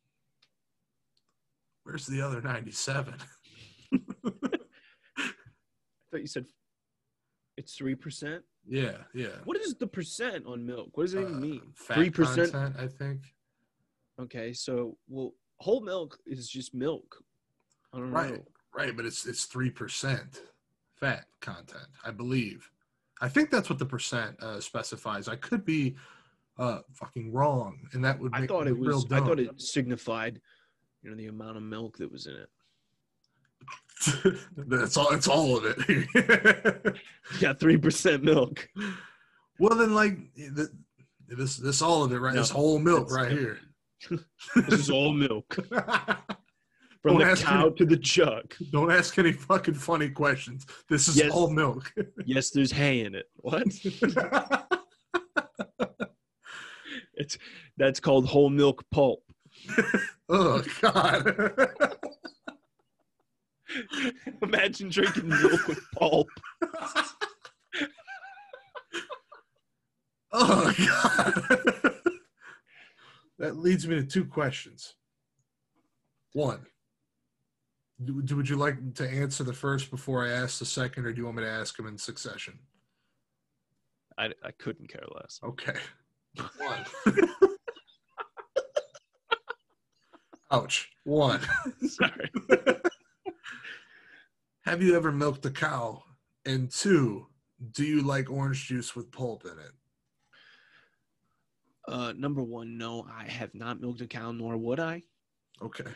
[1.83, 3.15] Where's the other ninety-seven?
[3.93, 3.99] I
[5.17, 6.45] thought you said
[7.59, 8.41] it's three percent.
[8.67, 9.35] Yeah, yeah.
[9.43, 10.89] What is the percent on milk?
[10.93, 11.61] What does it Uh, mean?
[11.75, 12.55] Three percent.
[12.55, 13.21] I think.
[14.19, 17.21] Okay, so well, whole milk is just milk.
[17.93, 18.45] I don't Right, know.
[18.73, 20.41] right, but it's it's three percent
[20.95, 22.71] fat content, I believe.
[23.21, 25.27] I think that's what the percent uh, specifies.
[25.27, 25.95] I could be
[26.57, 29.05] uh, fucking wrong, and that would I thought it was.
[29.11, 30.39] I thought it signified,
[31.01, 32.49] you know, the amount of milk that was in it.
[34.57, 35.11] that's all.
[35.13, 36.95] It's all of it.
[37.41, 38.67] Yeah, three percent milk.
[39.59, 40.69] well, then, like th-
[41.27, 42.33] this, this all of it, right?
[42.33, 43.59] No, this whole milk right here.
[44.55, 48.53] This is all milk from Don't the ask cow me- to the jug.
[48.71, 50.65] Don't ask any fucking funny questions.
[50.89, 51.31] This is Yes.
[51.31, 51.93] all milk.
[52.25, 53.25] Yes, there's hay in it.
[53.35, 53.63] What?
[57.13, 57.37] It's
[57.77, 59.21] that's called whole milk pulp.
[60.29, 61.67] oh God.
[64.41, 66.27] Imagine drinking milk with pulp.
[70.31, 71.95] Oh God.
[73.39, 74.93] that leads me to two questions.
[76.33, 76.67] One.
[78.03, 81.11] Do, do- would you like to answer the first before I ask the second, or
[81.13, 82.59] do you want me to ask them in succession?
[84.19, 85.39] I, I couldn't care less.
[85.43, 85.79] Okay.
[86.59, 86.85] One.
[90.51, 90.89] Ouch.
[91.05, 91.41] One.
[91.87, 92.29] Sorry.
[94.69, 96.03] Have you ever milked a cow?
[96.45, 97.25] And two,
[97.71, 99.71] do you like orange juice with pulp in it?
[101.87, 105.01] Uh, number one, no, I have not milked a cow, nor would I.
[105.59, 105.89] Okay.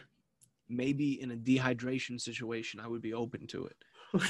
[0.67, 3.75] Maybe in a dehydration situation, I would be open to it.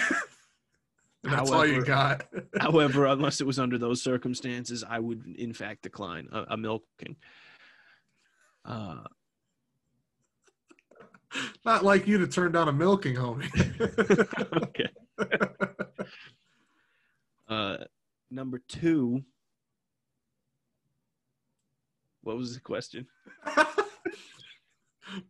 [1.23, 2.27] That's all you However- got.
[2.59, 7.15] However, unless it was under those circumstances, I would in fact decline a, a milking.
[8.65, 9.03] Uh,
[11.65, 13.49] Not like you to turn down a milking, homie.
[14.63, 14.89] okay.
[17.47, 17.77] Uh,
[18.31, 19.23] number two.
[22.21, 23.07] What was the question?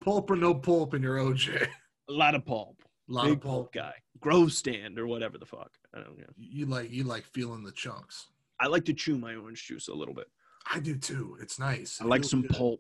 [0.02, 1.68] pulp or no pulp in your OJ?
[2.10, 2.78] A lot of pulp.
[3.10, 3.74] A lot Big of pulp.
[3.74, 3.94] guy.
[4.20, 5.72] Grove stand or whatever the fuck.
[5.94, 6.26] I don't know.
[6.38, 8.28] You like you like feeling the chunks.
[8.60, 10.28] I like to chew my orange juice a little bit.
[10.72, 11.38] I do too.
[11.42, 12.00] It's nice.
[12.00, 12.52] I like some good.
[12.52, 12.80] pulp.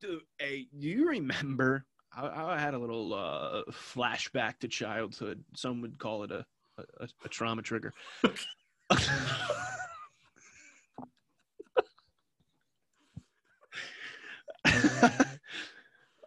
[0.00, 1.86] Dude, hey, do you remember?
[2.16, 5.44] I, I had a little uh, flashback to childhood.
[5.54, 6.46] Some would call it a,
[6.78, 7.92] a, a trauma trigger.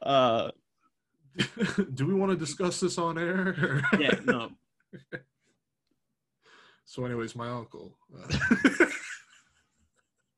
[0.02, 0.52] uh,
[1.94, 3.82] do we want to discuss this on air?
[4.00, 4.52] yeah, no.
[6.86, 7.98] so, anyways, my uncle.
[8.16, 8.38] Uh,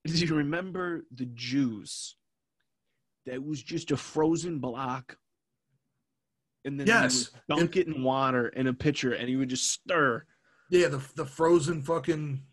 [0.06, 2.16] Do you remember the Jews?
[3.28, 5.18] That was just a frozen block.
[6.66, 7.32] And then Yes.
[7.49, 10.26] dunk it in water in a pitcher and he would just stir.
[10.70, 12.43] yeah, the the frozen fucking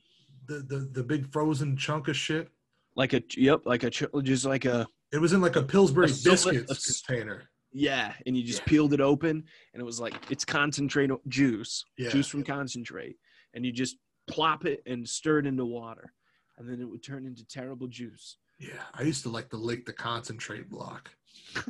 [0.47, 2.49] the the the big frozen chunk of shit.
[2.97, 6.09] Like a yep, like a just like a It was in like a Pillsbury A
[6.09, 7.49] biscuits a container.
[7.73, 8.65] yeah, and you just Yeah.
[8.67, 12.09] peeled it open and it was like it's concentrate juice, Yeah.
[12.11, 13.17] juice from concentrate,
[13.55, 16.13] and you just plop it and stir it into water,
[16.57, 18.37] and then it would turn into terrible juice.
[18.59, 21.11] Yeah, I used to like to lick the concentrate block.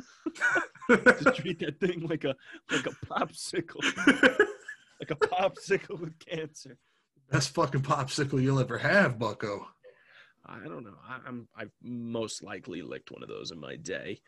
[0.95, 2.35] to treat that thing like a
[2.71, 3.83] like a popsicle,
[4.99, 6.77] like a popsicle with cancer.
[7.31, 9.67] Best fucking popsicle you'll ever have, Bucko.
[10.45, 10.97] I don't know.
[11.07, 14.19] I, I'm I've most likely licked one of those in my day,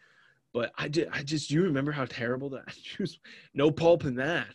[0.53, 1.09] but I did.
[1.11, 3.17] I just you remember how terrible that juice?
[3.55, 4.47] No pulp in that.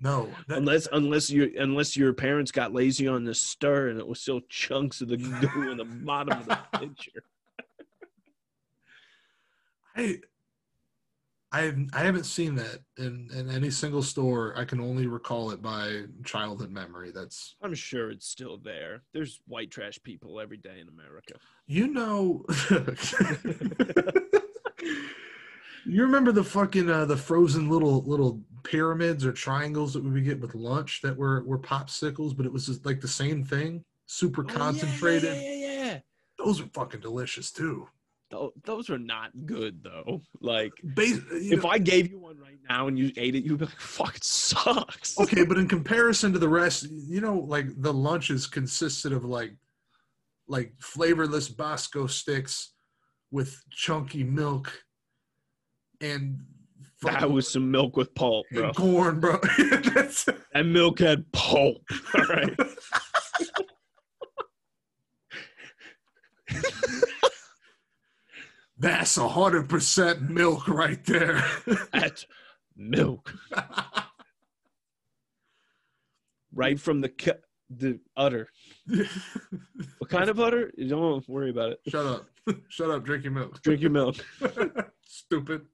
[0.00, 4.06] No, that, unless unless you unless your parents got lazy on the stir and it
[4.06, 7.24] was still chunks of the goo in the bottom of the pitcher.
[9.94, 10.20] I
[11.52, 14.54] I have, I haven't seen that in, in any single store.
[14.56, 17.10] I can only recall it by childhood memory.
[17.10, 19.02] That's I'm sure it's still there.
[19.12, 21.34] There's white trash people every day in America.
[21.66, 22.44] you know.
[25.86, 30.24] you remember the fucking uh, the frozen little little pyramids or triangles that we would
[30.24, 33.82] get with lunch that were were popsicles, but it was just like the same thing,
[34.06, 35.34] super Oh, yeah, concentrated.
[35.34, 35.98] Yeah, yeah, yeah.
[36.38, 37.88] Those are fucking delicious too.
[38.30, 40.22] Tho- Those are not good though.
[40.40, 43.58] Like Bas- if know- I gave you one right now and you ate it, you'd
[43.58, 47.66] be like, "Fuck, it sucks." okay, but in comparison to the rest, you know, like
[47.82, 49.56] the lunches consisted of like
[50.46, 52.72] like flavorless Bosco sticks
[53.32, 54.72] with chunky milk
[56.00, 56.40] and
[57.02, 58.66] That was some milk with pulp, bro.
[58.68, 59.38] and corn, bro.
[60.52, 61.82] That milk had pulp.
[62.14, 62.56] All right.
[68.80, 71.44] That's a hundred percent milk right there.
[71.92, 72.26] That's
[72.76, 73.32] milk.
[76.52, 77.32] Right from the cu-
[77.70, 78.48] the udder.
[79.98, 80.72] What kind of udder?
[80.76, 81.80] You don't worry about it.
[81.86, 82.24] Shut up.
[82.68, 83.04] Shut up.
[83.04, 83.62] Drink your milk.
[83.62, 84.16] Drink your milk.
[85.04, 85.66] Stupid.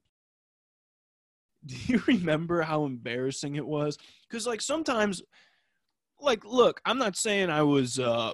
[1.65, 3.97] Do you remember how embarrassing it was?
[4.29, 5.23] Because like sometimes,
[6.21, 7.99] like, look, I'm not saying I was.
[7.99, 8.33] uh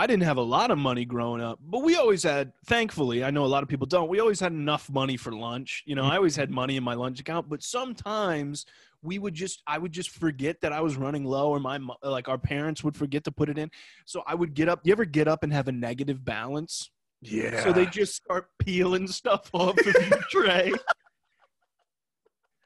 [0.00, 2.54] I didn't have a lot of money growing up, but we always had.
[2.64, 4.08] Thankfully, I know a lot of people don't.
[4.08, 5.82] We always had enough money for lunch.
[5.84, 7.50] You know, I always had money in my lunch account.
[7.50, 8.64] But sometimes
[9.02, 12.28] we would just, I would just forget that I was running low, or my like
[12.28, 13.70] our parents would forget to put it in.
[14.06, 14.80] So I would get up.
[14.84, 16.90] You ever get up and have a negative balance?
[17.20, 17.62] Yeah.
[17.62, 20.68] So they just start peeling stuff off of your tray.
[20.68, 20.80] And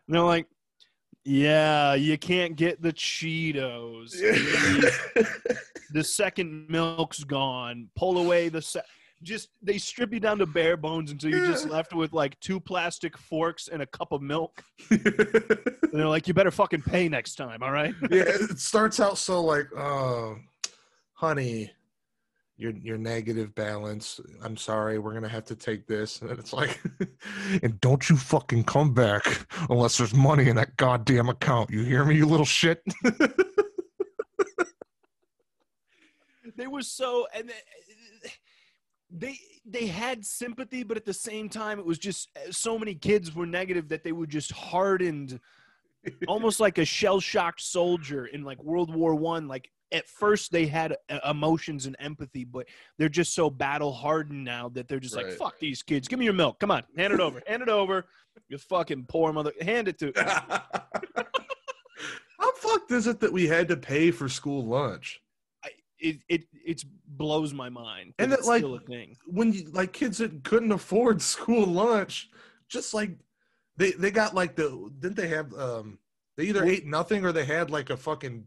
[0.07, 0.47] they're like,
[1.25, 4.14] yeah, you can't get the Cheetos.
[5.91, 7.89] The, second milk's gone.
[7.95, 8.81] Pull away the se-
[9.22, 12.59] just they strip you down to bare bones until you're just left with like two
[12.59, 14.62] plastic forks and a cup of milk.
[14.91, 17.95] And they're like, you better fucking pay next time, all right?
[18.11, 20.37] yeah, it starts out so like, oh,
[21.12, 21.70] honey,
[22.57, 24.21] your your negative balance.
[24.43, 26.81] I'm sorry, we're gonna have to take this, and it's like,
[27.63, 31.71] and don't you fucking come back unless there's money in that goddamn account.
[31.71, 32.83] You hear me, you little shit?
[36.57, 37.51] they were so and
[39.11, 42.95] they- they had sympathy but at the same time it was just uh, so many
[42.95, 45.41] kids were negative that they were just hardened
[46.29, 50.97] almost like a shell-shocked soldier in like world war one like at first they had
[51.09, 52.66] uh, emotions and empathy but
[52.99, 56.09] they're just so battle hardened now that they're just like fuck these kids.
[56.09, 56.59] Give me your milk.
[56.61, 57.40] Come on hand it over.
[57.47, 58.05] Hand it over
[58.49, 60.12] you fucking poor mother hand it to
[62.38, 65.20] How fucked is it that we had to pay for school lunch?
[65.64, 69.16] I, it it it blows my mind And that, like, still a thing.
[69.26, 72.28] when you like kids that couldn't afford school lunch,
[72.68, 73.12] just like
[73.76, 75.99] they they got like the didn't they have um
[76.36, 78.47] they either ate nothing or they had like a fucking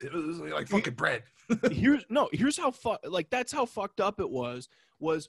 [0.00, 1.22] it was like fucking bread.
[1.70, 4.68] here's no here's how fu- like that's how fucked up it was
[4.98, 5.28] was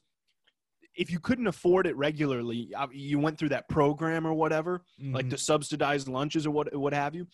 [0.96, 5.36] if you couldn't afford it regularly you went through that program or whatever like the
[5.36, 5.42] mm-hmm.
[5.42, 7.28] subsidized lunches or what what have you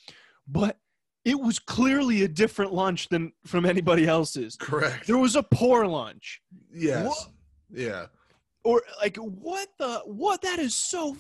[0.48, 0.78] but
[1.24, 5.06] it was clearly a different lunch than from anybody else's correct.
[5.06, 6.42] there was a poor lunch
[6.74, 7.06] Yes.
[7.06, 7.28] What?
[7.72, 8.06] Yeah.
[8.64, 11.16] or like what the what that is so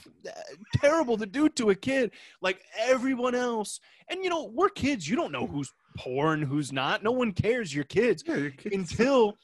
[0.78, 5.16] terrible to do to a kid like everyone else and you know we're kids you
[5.16, 8.76] don't know who's poor and who's not no one cares you're kids Yeah, your kids.
[8.76, 9.38] until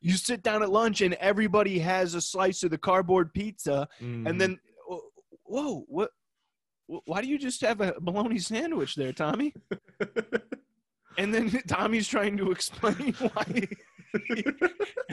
[0.00, 4.28] you sit down at lunch and everybody has a slice of the cardboard pizza Mm.
[4.28, 4.58] and then
[5.44, 6.10] whoa what
[6.86, 9.54] why do you just have a bologna sandwich there tommy
[11.18, 13.66] and then tommy's trying to explain why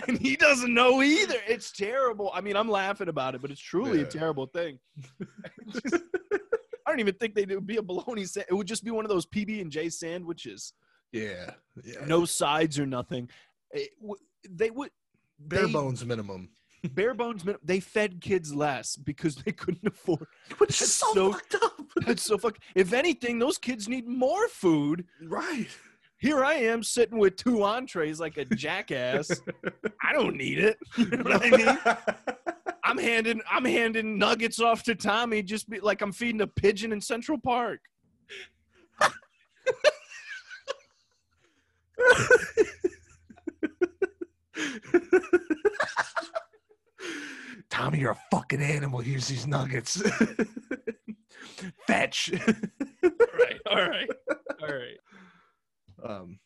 [0.08, 3.62] and he doesn't know either it's terrible i mean i'm laughing about it but it's
[3.62, 4.06] truly Yeah.
[4.06, 4.80] a terrible thing
[6.86, 9.06] i don't even think they would be a bologna sa- it would just be one
[9.06, 10.74] of those pb&j sandwiches
[11.12, 11.51] yeah.
[11.84, 12.05] Yeah.
[12.05, 13.30] no sides or nothing
[13.72, 13.89] It
[14.49, 14.91] they would
[15.39, 16.49] bare they- bones minimum.
[16.93, 20.26] bare bones min- they fed kids less because they couldn't afford
[20.57, 21.74] Which is so, so- fucked up.
[22.07, 25.68] that's so fuck if anything those kids need more food right.
[26.18, 29.30] here i am sitting with two entrees like a jackass
[30.03, 31.78] i don't need it you know what i mean
[32.84, 36.91] i'm handing i'm handing nuggets off to tommy just be like i'm feeding a pigeon
[36.93, 37.80] in central park
[47.70, 48.99] Tommy, you're a fucking animal.
[48.99, 50.01] Here's these nuggets.
[51.88, 52.32] Fetch.
[53.03, 53.09] all
[53.39, 54.09] right all right
[54.62, 54.97] all right
[56.03, 56.39] um.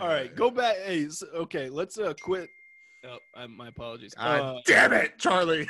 [0.00, 2.48] all right go back hey s- okay let's uh quit
[3.06, 5.68] oh I, my apologies God uh, damn it, Charlie.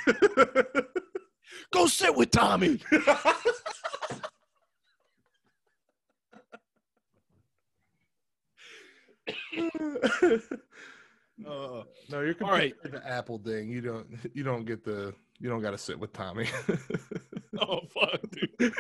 [1.73, 2.81] go sit with tommy
[11.47, 12.75] uh, no, you're all right.
[12.83, 13.71] The Apple thing.
[13.71, 14.07] You don't.
[14.35, 15.15] You don't get the.
[15.39, 16.49] You don't got to sit with Tommy.
[17.61, 18.21] oh fuck,
[18.59, 18.75] dude.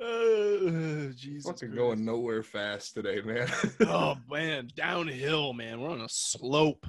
[0.00, 1.50] Oh, Jesus.
[1.50, 3.48] Fucking going nowhere fast today, man.
[3.80, 5.80] oh man, downhill, man.
[5.80, 6.86] We're on a slope.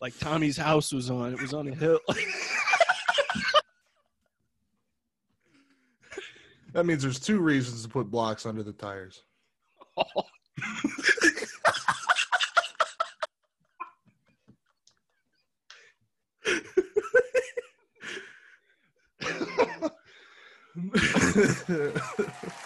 [0.00, 1.32] Like Tommy's house was on.
[1.32, 2.00] It was on a hill.
[6.76, 9.22] That means there's two reasons to put blocks under the tires.